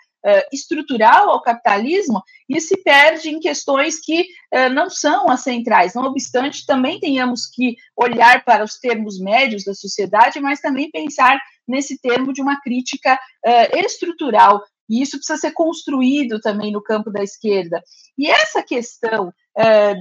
estrutural 0.52 1.30
ao 1.30 1.42
capitalismo 1.42 2.22
e 2.50 2.60
se 2.60 2.84
perde 2.84 3.30
em 3.30 3.40
questões 3.40 4.02
que 4.02 4.24
uh, 4.54 4.70
não 4.70 4.90
são 4.90 5.30
as 5.30 5.42
centrais. 5.44 5.94
Não 5.94 6.04
obstante, 6.04 6.66
também 6.66 7.00
tenhamos 7.00 7.46
que 7.46 7.78
olhar 7.96 8.44
para 8.44 8.66
os 8.66 8.78
termos 8.78 9.18
médios 9.18 9.64
da 9.64 9.74
sociedade, 9.74 10.42
mas 10.42 10.60
também 10.60 10.92
pensar 10.92 11.40
nesse 11.70 12.00
termo 12.00 12.34
de 12.34 12.42
uma 12.42 12.60
crítica 12.62 13.16
uh, 13.16 13.78
estrutural. 13.78 14.62
E 14.90 15.02
isso 15.02 15.18
precisa 15.18 15.38
ser 15.38 15.52
construído 15.52 16.40
também 16.40 16.72
no 16.72 16.82
campo 16.82 17.12
da 17.12 17.22
esquerda. 17.22 17.82
E 18.18 18.28
essa 18.28 18.64
questão 18.64 19.32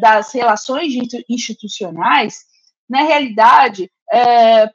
das 0.00 0.32
relações 0.32 0.94
institucionais, 1.28 2.36
na 2.88 3.02
realidade, 3.02 3.90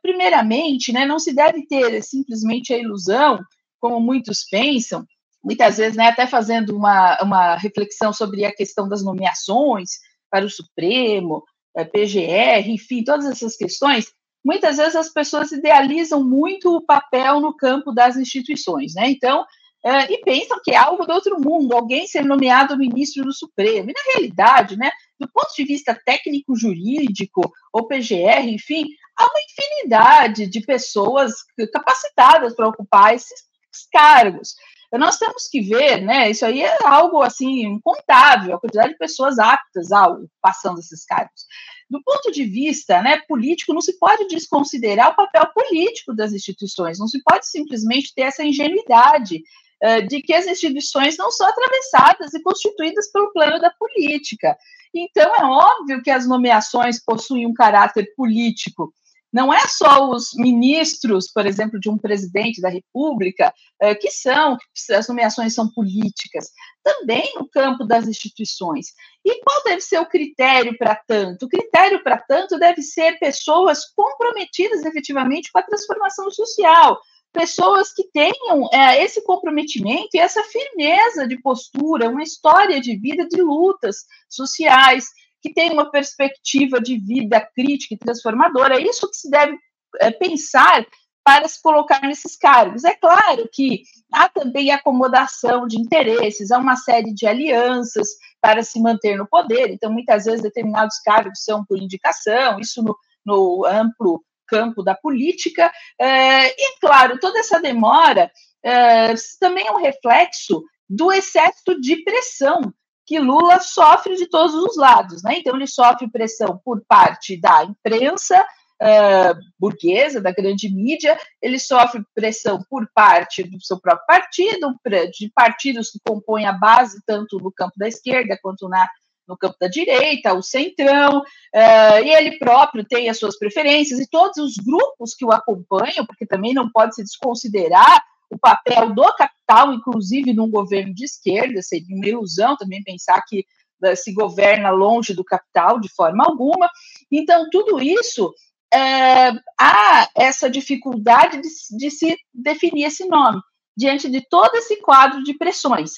primeiramente, 0.04 0.92
né, 0.92 1.04
não 1.06 1.18
se 1.18 1.34
deve 1.34 1.66
ter 1.66 2.04
simplesmente 2.04 2.74
a 2.74 2.78
ilusão, 2.78 3.40
como 3.80 4.00
muitos 4.00 4.44
pensam, 4.44 5.04
muitas 5.44 5.78
vezes, 5.78 5.98
né, 5.98 6.10
até 6.10 6.28
fazendo 6.28 6.76
uma, 6.76 7.20
uma 7.24 7.56
reflexão 7.56 8.14
sobre 8.14 8.46
a 8.46 8.54
questão 8.54 8.88
das 8.88 9.04
nomeações 9.04 9.94
para 10.30 10.46
o 10.46 10.50
Supremo, 10.50 11.44
PGR, 11.92 12.70
enfim, 12.70 13.04
todas 13.04 13.26
essas 13.26 13.56
questões, 13.58 14.06
muitas 14.44 14.78
vezes 14.78 14.96
as 14.96 15.10
pessoas 15.10 15.52
idealizam 15.52 16.24
muito 16.24 16.76
o 16.76 16.86
papel 16.86 17.40
no 17.40 17.56
campo 17.56 17.92
das 17.92 18.18
instituições, 18.18 18.94
né? 18.94 19.10
Então, 19.10 19.46
é, 19.86 20.12
e 20.12 20.18
pensam 20.20 20.60
que 20.64 20.72
é 20.72 20.78
algo 20.78 21.06
do 21.06 21.12
outro 21.12 21.40
mundo, 21.40 21.76
alguém 21.76 22.08
ser 22.08 22.24
nomeado 22.24 22.78
ministro 22.78 23.24
do 23.24 23.34
Supremo. 23.34 23.90
E 23.90 23.94
na 23.94 24.14
realidade, 24.14 24.78
né, 24.78 24.90
do 25.20 25.30
ponto 25.30 25.54
de 25.54 25.66
vista 25.66 26.00
técnico-jurídico, 26.06 27.52
ou 27.72 27.88
PGR, 27.88 28.48
enfim, 28.48 28.86
há 29.18 29.26
uma 29.26 29.40
infinidade 29.42 30.48
de 30.48 30.62
pessoas 30.62 31.34
capacitadas 31.74 32.56
para 32.56 32.70
ocupar 32.70 33.14
esses 33.14 33.44
cargos. 33.92 34.56
Nós 34.98 35.18
temos 35.18 35.48
que 35.48 35.60
ver, 35.62 36.02
né? 36.02 36.30
Isso 36.30 36.46
aí 36.46 36.62
é 36.62 36.78
algo 36.86 37.22
assim 37.22 37.66
incontável, 37.66 38.56
a 38.56 38.60
quantidade 38.60 38.94
de 38.94 38.98
pessoas 38.98 39.40
aptas 39.40 39.92
ao 39.92 40.20
passando 40.42 40.80
esses 40.80 41.04
cargos. 41.04 41.46
Do 41.90 42.02
ponto 42.04 42.32
de 42.32 42.44
vista 42.44 43.02
né, 43.02 43.20
político, 43.28 43.74
não 43.74 43.82
se 43.82 43.98
pode 43.98 44.28
desconsiderar 44.28 45.12
o 45.12 45.16
papel 45.16 45.48
político 45.54 46.14
das 46.16 46.32
instituições, 46.32 47.00
não 47.00 47.08
se 47.08 47.22
pode 47.24 47.48
simplesmente 47.48 48.14
ter 48.16 48.24
essa 48.24 48.44
ingenuidade 48.44 49.44
uh, 49.84 50.08
de 50.08 50.22
que 50.22 50.34
as 50.34 50.48
instituições 50.48 51.18
não 51.18 51.32
são 51.32 51.48
atravessadas 51.48 52.34
e 52.34 52.42
constituídas 52.42 53.12
pelo 53.12 53.32
plano 53.32 53.60
da 53.60 53.72
política. 53.72 54.58
Então, 54.94 55.36
é 55.36 55.44
óbvio 55.44 56.04
que 56.04 56.12
as 56.12 56.28
nomeações 56.28 57.04
possuem 57.04 57.48
um 57.48 57.54
caráter 57.54 58.14
político, 58.16 58.94
não 59.34 59.52
é 59.52 59.67
só 59.67 60.08
os 60.10 60.30
ministros, 60.36 61.32
por 61.32 61.48
exemplo, 61.48 61.80
de 61.80 61.89
um 61.89 61.98
presidente 61.98 62.62
da 62.62 62.69
República, 62.69 63.52
eh, 63.82 63.96
que 63.96 64.12
são, 64.12 64.56
as 64.91 65.08
nomeações 65.08 65.56
são 65.56 65.67
políticas, 65.74 66.52
também 66.84 67.34
no 67.36 67.50
campo 67.50 67.84
das 67.84 68.08
instituições. 68.08 68.89
E 69.26 69.41
qual 69.41 69.63
deve 69.63 69.82
ser 69.82 70.00
o 70.00 70.06
critério 70.06 70.78
para 70.78 70.96
tanto? 71.08 71.46
O 71.46 71.50
critério 71.50 72.04
para 72.04 72.19
tanto 72.19 72.60
deve 72.60 72.84
ser 72.84 73.17
pessoas 73.17 73.86
comprometidas 73.96 74.86
efetivamente 74.86 75.52
com 75.52 75.58
a 75.58 75.63
transformação 75.63 76.30
social, 76.30 77.00
pessoas 77.32 77.91
que 77.91 78.04
tenham 78.13 78.69
é, 78.72 79.04
esse 79.04 79.24
comprometimento 79.24 80.10
e 80.13 80.19
essa 80.19 80.43
firmeza 80.43 81.28
de 81.28 81.41
postura, 81.41 82.10
uma 82.10 82.22
história 82.22 82.80
de 82.80 82.96
vida 82.96 83.28
de 83.28 83.41
lutas 83.41 84.06
sociais, 84.30 85.06
que 85.44 85.54
tem 85.54 85.72
uma 85.72 85.92
perspectiva 85.92 86.80
de 86.80 86.98
vida 86.98 87.46
crítica 87.54 87.94
e 87.94 87.98
transformadora. 87.98 88.80
É 88.80 88.82
isso 88.82 89.10
que 89.10 89.18
se 89.18 89.30
deve 89.30 89.58
é, 90.00 90.10
pensar 90.10 90.88
para 91.22 91.48
se 91.48 91.62
colocar 91.62 92.02
nesses 92.02 92.38
cargos. 92.38 92.86
É 92.86 92.96
claro 92.96 93.50
que 93.52 93.84
há 94.14 94.30
também 94.30 94.72
acomodação 94.72 95.68
de 95.68 95.78
interesses, 95.78 96.50
há 96.50 96.58
uma 96.58 96.78
série 96.78 97.14
de 97.14 97.28
alianças 97.28 98.08
para 98.42 98.64
se 98.64 98.82
manter 98.82 99.18
no 99.18 99.28
poder, 99.28 99.70
então 99.70 99.92
muitas 99.92 100.26
vezes 100.26 100.42
determinados 100.42 101.00
cargos 101.00 101.44
são 101.44 101.66
por 101.66 101.78
indicação, 101.78 102.60
isso 102.60 102.82
no, 102.82 102.98
no 103.26 103.66
amplo 103.66 104.24
campo 104.48 104.84
da 104.84 104.96
política, 104.96 105.72
é, 106.00 106.50
e 106.50 106.80
claro, 106.80 107.18
toda 107.20 107.40
essa 107.40 107.60
demora 107.60 108.30
é, 108.64 109.14
também 109.40 109.68
é 109.68 109.72
um 109.72 109.82
reflexo 109.82 110.64
do 110.90 111.12
excesso 111.12 111.80
de 111.82 112.04
pressão 112.04 112.74
que 113.06 113.20
Lula 113.20 113.60
sofre 113.60 114.16
de 114.16 114.28
todos 114.28 114.54
os 114.54 114.78
lados, 114.78 115.24
né? 115.24 115.38
Então 115.38 115.56
ele 115.56 115.68
sofre 115.68 116.10
pressão 116.10 116.60
por 116.63 116.84
parte 116.88 117.39
da 117.39 117.63
imprensa 117.63 118.46
uh, 118.82 119.39
burguesa, 119.60 120.22
da 120.22 120.32
grande 120.32 120.74
mídia, 120.74 121.18
ele 121.42 121.60
sofre 121.60 122.04
pressão 122.13 122.60
por 122.70 122.88
parte 122.94 123.44
do 123.44 123.62
seu 123.62 123.80
próprio 123.80 124.06
partido, 124.06 124.76
de 125.12 125.32
partidos 125.34 125.92
que 125.92 126.00
compõem 126.06 126.46
a 126.46 126.54
base 126.54 127.02
tanto 127.06 127.38
no 127.38 127.52
campo 127.52 127.74
da 127.78 127.88
esquerda 127.88 128.38
quanto 128.42 128.68
na 128.68 128.88
no 129.26 129.38
campo 129.38 129.56
da 129.58 129.70
direita, 129.70 130.34
o 130.34 130.44
centrão, 130.44 131.20
uh, 131.20 132.04
e 132.04 132.10
ele 132.10 132.38
próprio 132.38 132.84
tem 132.84 133.10
as 133.10 133.18
suas 133.18 133.38
preferências, 133.38 133.98
e 134.00 134.10
todos 134.10 134.38
os 134.38 134.56
grupos 134.58 135.16
que 135.16 135.24
o 135.24 135.32
acompanham, 135.32 136.06
porque 136.06 136.26
também 136.26 136.54
não 136.54 136.70
pode 136.70 136.96
se 136.96 137.04
desconsiderar 137.04 138.04
o 138.34 138.39
papel 138.39 138.93
do 138.93 139.04
capital, 139.15 139.74
inclusive 139.74 140.34
num 140.34 140.50
governo 140.50 140.93
de 140.93 141.06
esquerda, 141.06 141.62
seria 141.62 141.96
uma 141.96 142.08
ilusão 142.08 142.58
também 142.58 142.84
pensar 142.84 143.22
que 143.28 143.46
uh, 143.84 143.96
se 143.96 144.13
governa 144.13 144.69
longe 144.72 145.13
do 145.13 145.24
capital 145.24 145.80
de 145.80 145.89
forma 145.89 146.24
alguma. 146.26 146.67
Então, 147.12 147.48
tudo 147.52 147.82
isso 147.82 148.34
é, 148.74 149.32
há 149.60 150.10
essa 150.15 150.50
dificuldade 150.50 151.41
de, 151.41 151.78
de, 151.78 151.91
se 151.91 152.17
definir 152.34 152.86
esse 152.86 153.06
nome. 153.06 153.39
diante 153.78 154.10
de 154.10 154.22
todo 154.28 154.56
esse 154.56 154.82
quadro 154.82 155.24
de 155.24 155.36
pressões. 155.36 155.93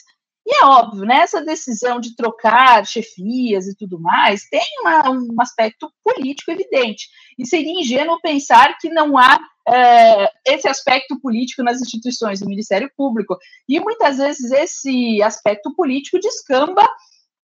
E 0.45 0.55
é 0.55 0.65
óbvio, 0.65 1.05
né, 1.05 1.25
decisão 1.43 1.99
de 1.99 2.15
trocar 2.15 2.85
chefias 2.85 3.67
e 3.67 3.75
tudo 3.75 3.99
mais, 3.99 4.47
tem 4.47 4.61
uma, 4.81 5.09
um 5.09 5.35
aspecto 5.39 5.91
político 6.03 6.51
evidente. 6.51 7.07
E 7.37 7.47
seria 7.47 7.79
ingênuo 7.79 8.21
pensar 8.21 8.77
que 8.77 8.89
não 8.89 9.17
há 9.17 9.39
é, 9.67 10.29
esse 10.45 10.67
aspecto 10.67 11.19
político 11.19 11.63
nas 11.63 11.81
instituições 11.81 12.39
do 12.39 12.47
Ministério 12.47 12.91
Público. 12.95 13.37
E 13.67 13.79
muitas 13.79 14.17
vezes 14.17 14.51
esse 14.51 15.21
aspecto 15.23 15.73
político 15.75 16.19
descamba 16.19 16.87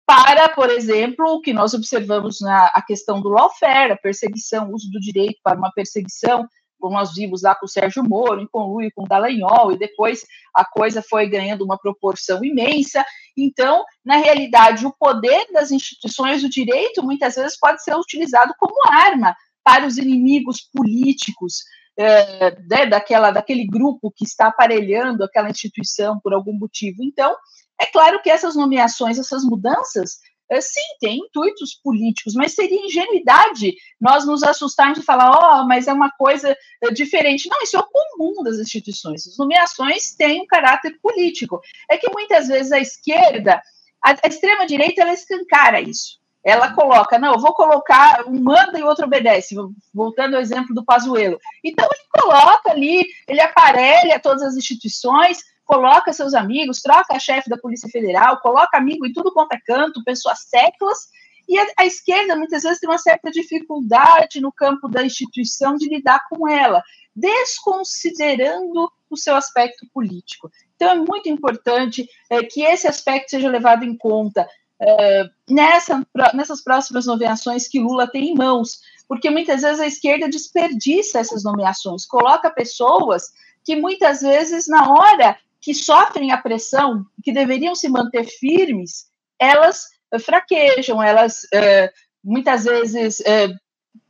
para, 0.07 0.49
por 0.51 0.71
exemplo, 0.71 1.27
o 1.27 1.41
que 1.41 1.53
nós 1.53 1.75
observamos 1.75 2.41
na 2.41 2.67
a 2.67 2.81
questão 2.81 3.21
do 3.21 3.29
lawfare, 3.29 3.93
a 3.93 3.97
perseguição, 3.97 4.71
o 4.71 4.75
uso 4.75 4.91
do 4.91 5.01
direito 5.01 5.39
para 5.43 5.59
uma 5.59 5.73
perseguição, 5.73 6.49
como 6.79 6.95
nós 6.95 7.15
vimos 7.15 7.43
lá 7.43 7.55
com 7.55 7.67
o 7.67 7.69
Sérgio 7.69 8.03
Moro, 8.03 8.41
em 8.41 8.47
conluio 8.47 8.91
com 8.95 9.05
o 9.05 9.09
Dallagnol, 9.09 9.73
e 9.73 9.79
depois 9.79 10.25
a 10.55 10.65
coisa 10.65 11.03
foi 11.03 11.29
ganhando 11.29 11.65
uma 11.65 11.79
proporção 11.79 12.45
imensa. 12.45 13.05
Então, 13.37 13.85
na 14.05 14.17
realidade, 14.17 14.87
o 14.87 14.95
poder 14.99 15.47
das 15.53 15.71
instituições 15.71 16.43
do 16.43 16.49
direito 16.49 17.03
muitas 17.03 17.35
vezes 17.35 17.59
pode 17.59 17.83
ser 17.83 17.95
utilizado 17.95 18.55
como 18.59 18.75
arma 18.91 19.35
para 19.65 19.87
os 19.87 19.99
inimigos 19.99 20.61
políticos 20.73 21.65
é, 21.99 22.51
né, 22.69 22.87
daquela, 22.87 23.31
daquele 23.31 23.67
grupo 23.67 24.13
que 24.15 24.25
está 24.25 24.49
aparelhando 24.49 25.25
aquela 25.25 25.51
instituição 25.51 26.21
por 26.21 26.35
algum 26.35 26.53
motivo. 26.53 27.03
Então, 27.03 27.35
é 27.81 27.87
claro 27.87 28.21
que 28.23 28.31
essas 28.31 28.55
nomeações, 28.55 29.19
essas 29.19 29.45
mudanças, 29.45 30.19
sim, 30.61 30.81
têm 31.01 31.19
intuitos 31.19 31.75
políticos, 31.75 32.35
mas 32.35 32.55
seria 32.55 32.87
ingenuidade 32.87 33.75
nós 34.01 34.27
nos 34.27 34.43
assustarmos 34.43 34.99
e 34.99 35.03
falar, 35.03 35.31
ó, 35.31 35.63
oh, 35.63 35.67
mas 35.67 35.89
é 35.89 35.93
uma 35.93 36.11
coisa 36.11 36.57
é, 36.83 36.91
diferente. 36.91 37.49
Não, 37.49 37.63
isso 37.63 37.77
é 37.77 37.81
o 37.81 37.89
comum 37.89 38.43
das 38.43 38.59
instituições. 38.59 39.27
As 39.27 39.37
nomeações 39.37 40.15
têm 40.15 40.43
um 40.43 40.47
caráter 40.47 40.99
político. 41.03 41.61
É 41.91 41.97
que 41.97 42.11
muitas 42.11 42.49
vezes 42.49 42.73
a 42.73 42.79
esquerda, 42.79 43.61
a, 44.03 44.29
extrema-direita, 44.29 45.03
ela 45.03 45.13
escancara 45.13 45.81
isso 45.81 46.25
ela 46.47 46.73
coloca, 46.73 47.19
não, 47.19 47.33
eu 47.33 47.41
vou 47.41 47.53
colocar, 47.53 48.25
um 48.25 48.41
manda 48.41 48.79
e 48.79 48.83
outro 48.85 49.05
obedece, 49.05 49.57
voltando 49.93 50.37
ao 50.37 50.41
exemplo 50.41 50.73
do 50.73 50.85
Pazuello. 50.85 51.41
Então 51.65 51.85
ele 51.93 52.23
coloca 52.23 52.71
ali, 52.71 53.05
ele 53.27 53.41
aparelha 53.41 54.21
todas 54.21 54.43
as 54.45 54.57
instituições, 54.57 55.39
coloca 55.67 56.13
seus 56.13 56.33
amigos, 56.33 56.81
troca 56.81 57.15
a 57.15 57.19
chefe 57.19 57.51
da 57.51 57.59
Polícia 57.59 57.89
Federal, 57.91 58.41
coloca 58.41 58.79
amigo 58.79 59.05
em 59.05 59.13
tudo 59.13 59.33
quanto 59.33 59.53
é 59.53 59.61
canto, 59.61 60.05
pessoas 60.05 60.39
séculas, 60.49 61.09
e 61.49 61.59
a, 61.59 61.67
a, 61.79 61.85
esquerda 61.85 62.37
muitas 62.37 62.63
vezes 62.63 62.81
tem 62.81 62.89
uma 62.89 62.99
certa 62.99 63.31
dificuldade 63.31 64.41
no 64.41 64.53
campo 64.53 64.89
da 64.89 65.05
instituição 65.05 65.77
de 65.77 65.89
lidar 65.89 66.21
com 66.31 66.49
ela, 66.49 66.83
desconsiderando 67.15 68.91
o 69.11 69.17
seu 69.17 69.37
aspecto 69.37 69.87
político. 69.93 70.51
Então 70.75 70.91
é 70.91 70.95
muito 70.97 71.29
importante 71.29 72.09
é, 72.31 72.43
que 72.43 72.63
esse 72.63 72.89
aspecto 72.89 73.31
seja 73.31 73.49
levado 73.49 73.85
em 73.85 73.97
conta 73.97 74.49
é, 74.81 75.25
nessa, 75.49 76.07
nessas 76.35 76.63
próximas 76.63 77.07
nomeações 77.07 77.69
que 77.69 77.81
Lula 77.81 78.11
tem 78.11 78.31
em 78.31 78.35
mãos, 78.35 78.81
porque 79.09 79.31
muitas 79.31 79.63
vezes 79.63 79.81
a 79.81 79.87
esquerda 79.87 80.29
desperdiça 80.29 81.21
essas 81.21 81.45
nomeações, 81.45 82.05
coloca 82.05 82.51
pessoas 82.51 83.33
que 83.65 83.77
muitas 83.77 84.21
vezes, 84.21 84.69
na 84.69 84.93
hora 84.93 85.37
que 85.67 85.75
sofrem 85.75 86.31
a 86.31 86.39
pressão, 86.39 87.05
que 87.25 87.33
deveriam 87.33 87.75
se 87.75 87.89
manter 87.89 88.23
firmes, 88.25 89.07
elas 89.37 89.87
fraquejam, 90.21 91.03
elas 91.03 91.41
é, 91.53 91.93
muitas 92.23 92.63
vezes 92.67 93.19
é, 93.23 93.49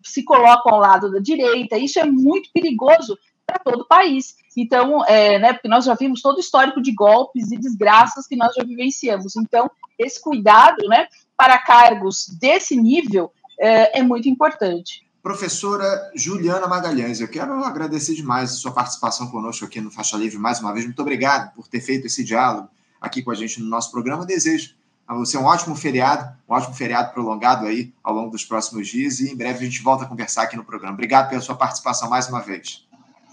se 0.04 0.22
colocam 0.22 0.74
ao 0.74 0.80
lado 0.80 1.10
da 1.10 1.18
direita. 1.18 1.78
Isso 1.78 1.98
é 1.98 2.04
muito 2.04 2.50
perigoso 2.52 3.16
para 3.46 3.58
todo 3.58 3.80
o 3.80 3.88
país. 3.88 4.34
Então, 4.54 5.02
é, 5.06 5.38
né, 5.38 5.54
porque 5.54 5.66
nós 5.66 5.86
já 5.86 5.94
vimos 5.94 6.20
todo 6.20 6.36
o 6.36 6.40
histórico 6.40 6.82
de 6.82 6.92
golpes 6.92 7.50
e 7.50 7.56
desgraças 7.56 8.26
que 8.26 8.36
nós 8.36 8.54
já 8.54 8.62
vivenciamos. 8.62 9.34
Então, 9.34 9.70
esse 9.98 10.20
cuidado 10.20 10.86
né, 10.88 11.08
para 11.38 11.56
cargos 11.56 12.26
desse 12.38 12.76
nível 12.76 13.32
é, 13.58 14.00
é 14.00 14.02
muito 14.02 14.28
importante. 14.28 15.05
Professora 15.26 16.12
Juliana 16.14 16.68
Magalhães, 16.68 17.20
eu 17.20 17.26
quero 17.26 17.52
agradecer 17.64 18.14
demais 18.14 18.52
a 18.52 18.54
sua 18.54 18.70
participação 18.70 19.26
conosco 19.28 19.64
aqui 19.64 19.80
no 19.80 19.90
Faixa 19.90 20.16
Livre 20.16 20.38
mais 20.38 20.60
uma 20.60 20.72
vez. 20.72 20.84
Muito 20.84 21.02
obrigado 21.02 21.52
por 21.52 21.66
ter 21.66 21.80
feito 21.80 22.06
esse 22.06 22.22
diálogo 22.22 22.68
aqui 23.00 23.24
com 23.24 23.32
a 23.32 23.34
gente 23.34 23.60
no 23.60 23.68
nosso 23.68 23.90
programa. 23.90 24.24
Desejo 24.24 24.76
a 25.04 25.16
você 25.16 25.36
um 25.36 25.42
ótimo 25.42 25.74
feriado, 25.74 26.32
um 26.48 26.54
ótimo 26.54 26.76
feriado 26.76 27.12
prolongado 27.12 27.66
aí 27.66 27.92
ao 28.04 28.14
longo 28.14 28.30
dos 28.30 28.44
próximos 28.44 28.86
dias 28.86 29.18
e 29.18 29.32
em 29.32 29.36
breve 29.36 29.58
a 29.58 29.68
gente 29.68 29.82
volta 29.82 30.04
a 30.04 30.06
conversar 30.06 30.44
aqui 30.44 30.56
no 30.56 30.62
programa. 30.62 30.94
Obrigado 30.94 31.28
pela 31.28 31.40
sua 31.40 31.56
participação 31.56 32.08
mais 32.08 32.28
uma 32.28 32.40
vez. 32.40 32.86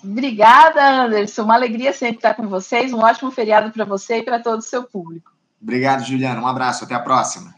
Obrigada, 0.04 1.04
Anderson. 1.04 1.44
Uma 1.44 1.54
alegria 1.54 1.94
sempre 1.94 2.16
estar 2.16 2.34
com 2.34 2.48
vocês. 2.48 2.92
Um 2.92 3.02
ótimo 3.02 3.30
feriado 3.30 3.72
para 3.72 3.86
você 3.86 4.18
e 4.18 4.24
para 4.24 4.40
todo 4.40 4.62
o 4.62 4.64
seu 4.64 4.82
público. 4.82 5.32
Obrigado, 5.62 6.04
Juliana. 6.04 6.42
Um 6.42 6.48
abraço. 6.48 6.86
Até 6.86 6.96
a 6.96 7.00
próxima. 7.00 7.54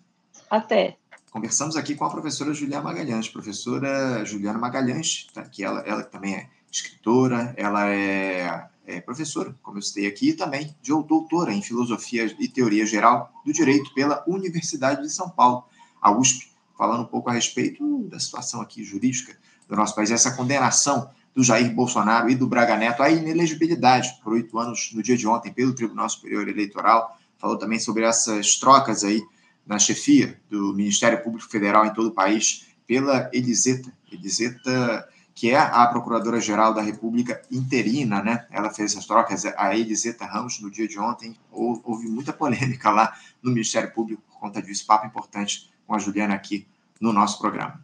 Até. 0.50 0.98
Conversamos 1.36 1.76
aqui 1.76 1.96
com 1.96 2.06
a 2.06 2.10
professora 2.10 2.54
Juliana 2.54 2.82
Magalhães. 2.82 3.28
Professora 3.28 4.24
Juliana 4.24 4.58
Magalhães, 4.58 5.28
tá, 5.34 5.44
que 5.44 5.66
ela, 5.66 5.82
ela 5.82 6.02
também 6.02 6.34
é 6.34 6.50
escritora, 6.72 7.54
ela 7.58 7.90
é, 7.90 8.70
é 8.88 9.02
professora, 9.02 9.54
como 9.62 9.78
eu 9.78 9.82
citei 9.82 10.08
aqui, 10.08 10.30
e 10.30 10.34
também 10.34 10.74
de 10.82 10.92
doutora 10.92 11.52
em 11.52 11.62
Filosofia 11.62 12.34
e 12.40 12.48
Teoria 12.48 12.86
Geral 12.86 13.34
do 13.46 13.52
Direito 13.52 13.94
pela 13.94 14.24
Universidade 14.26 15.02
de 15.02 15.12
São 15.12 15.30
Paulo, 15.30 15.66
a 16.02 16.10
USP, 16.10 16.54
falando 16.78 17.02
um 17.02 17.08
pouco 17.08 17.30
a 17.30 17.34
respeito 17.34 18.08
da 18.08 18.18
situação 18.18 18.62
aqui 18.62 18.82
jurídica 18.82 19.36
do 19.68 19.76
nosso 19.76 19.94
país, 19.94 20.12
essa 20.12 20.32
condenação 20.38 21.10
do 21.36 21.44
Jair 21.44 21.70
Bolsonaro 21.76 22.30
e 22.30 22.36
do 22.36 22.48
Braga 22.48 22.78
Neto 22.78 23.04
à 23.04 23.10
inelegibilidade 23.10 24.22
por 24.24 24.32
oito 24.32 24.58
anos 24.58 24.92
no 24.94 25.04
dia 25.04 25.18
de 25.18 25.28
ontem 25.28 25.52
pelo 25.52 25.76
Tribunal 25.76 26.08
Superior 26.08 26.48
Eleitoral. 26.48 27.20
Falou 27.38 27.58
também 27.58 27.78
sobre 27.78 28.06
essas 28.06 28.56
trocas 28.56 29.04
aí 29.04 29.22
na 29.66 29.80
chefia 29.80 30.40
do 30.50 30.74
Ministério 30.74 31.22
Público 31.24 31.50
Federal 31.50 31.86
em 31.86 31.94
todo 31.94 32.10
o 32.10 32.14
país 32.14 32.68
pela 32.88 33.30
Eliseta. 33.34 33.92
Eliseta, 34.12 35.10
que 35.34 35.50
é 35.50 35.58
a 35.58 35.86
Procuradora-Geral 35.88 36.74
da 36.74 36.82
República 36.82 37.42
interina, 37.52 38.22
né? 38.24 38.46
Ela 38.52 38.70
fez 38.70 38.92
essas 38.92 39.06
trocas, 39.06 39.46
a 39.46 39.76
Eliseta 39.76 40.26
Ramos, 40.26 40.60
no 40.62 40.72
dia 40.72 40.88
de 40.88 40.98
ontem. 41.00 41.36
Houve 41.52 42.08
muita 42.08 42.32
polêmica 42.32 42.90
lá 42.92 43.14
no 43.42 43.52
Ministério 43.52 43.92
Público 43.92 44.22
por 44.30 44.40
conta 44.40 44.62
disso. 44.62 44.86
Papo 44.86 45.08
importante 45.08 45.70
com 45.86 45.94
a 45.94 46.00
Juliana 46.00 46.36
aqui 46.36 46.66
no 47.02 47.12
nosso 47.12 47.40
programa. 47.40 47.82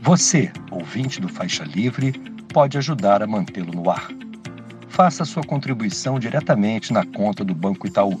Você, 0.00 0.52
ouvinte 0.70 1.20
do 1.20 1.28
Faixa 1.28 1.64
Livre, 1.64 2.12
pode 2.52 2.76
ajudar 2.78 3.22
a 3.22 3.26
mantê-lo 3.26 3.72
no 3.72 3.90
ar. 3.90 4.08
Faça 4.88 5.24
sua 5.24 5.42
contribuição 5.42 6.18
diretamente 6.18 6.92
na 6.92 7.04
conta 7.04 7.44
do 7.44 7.54
Banco 7.54 7.86
Itaú, 7.86 8.20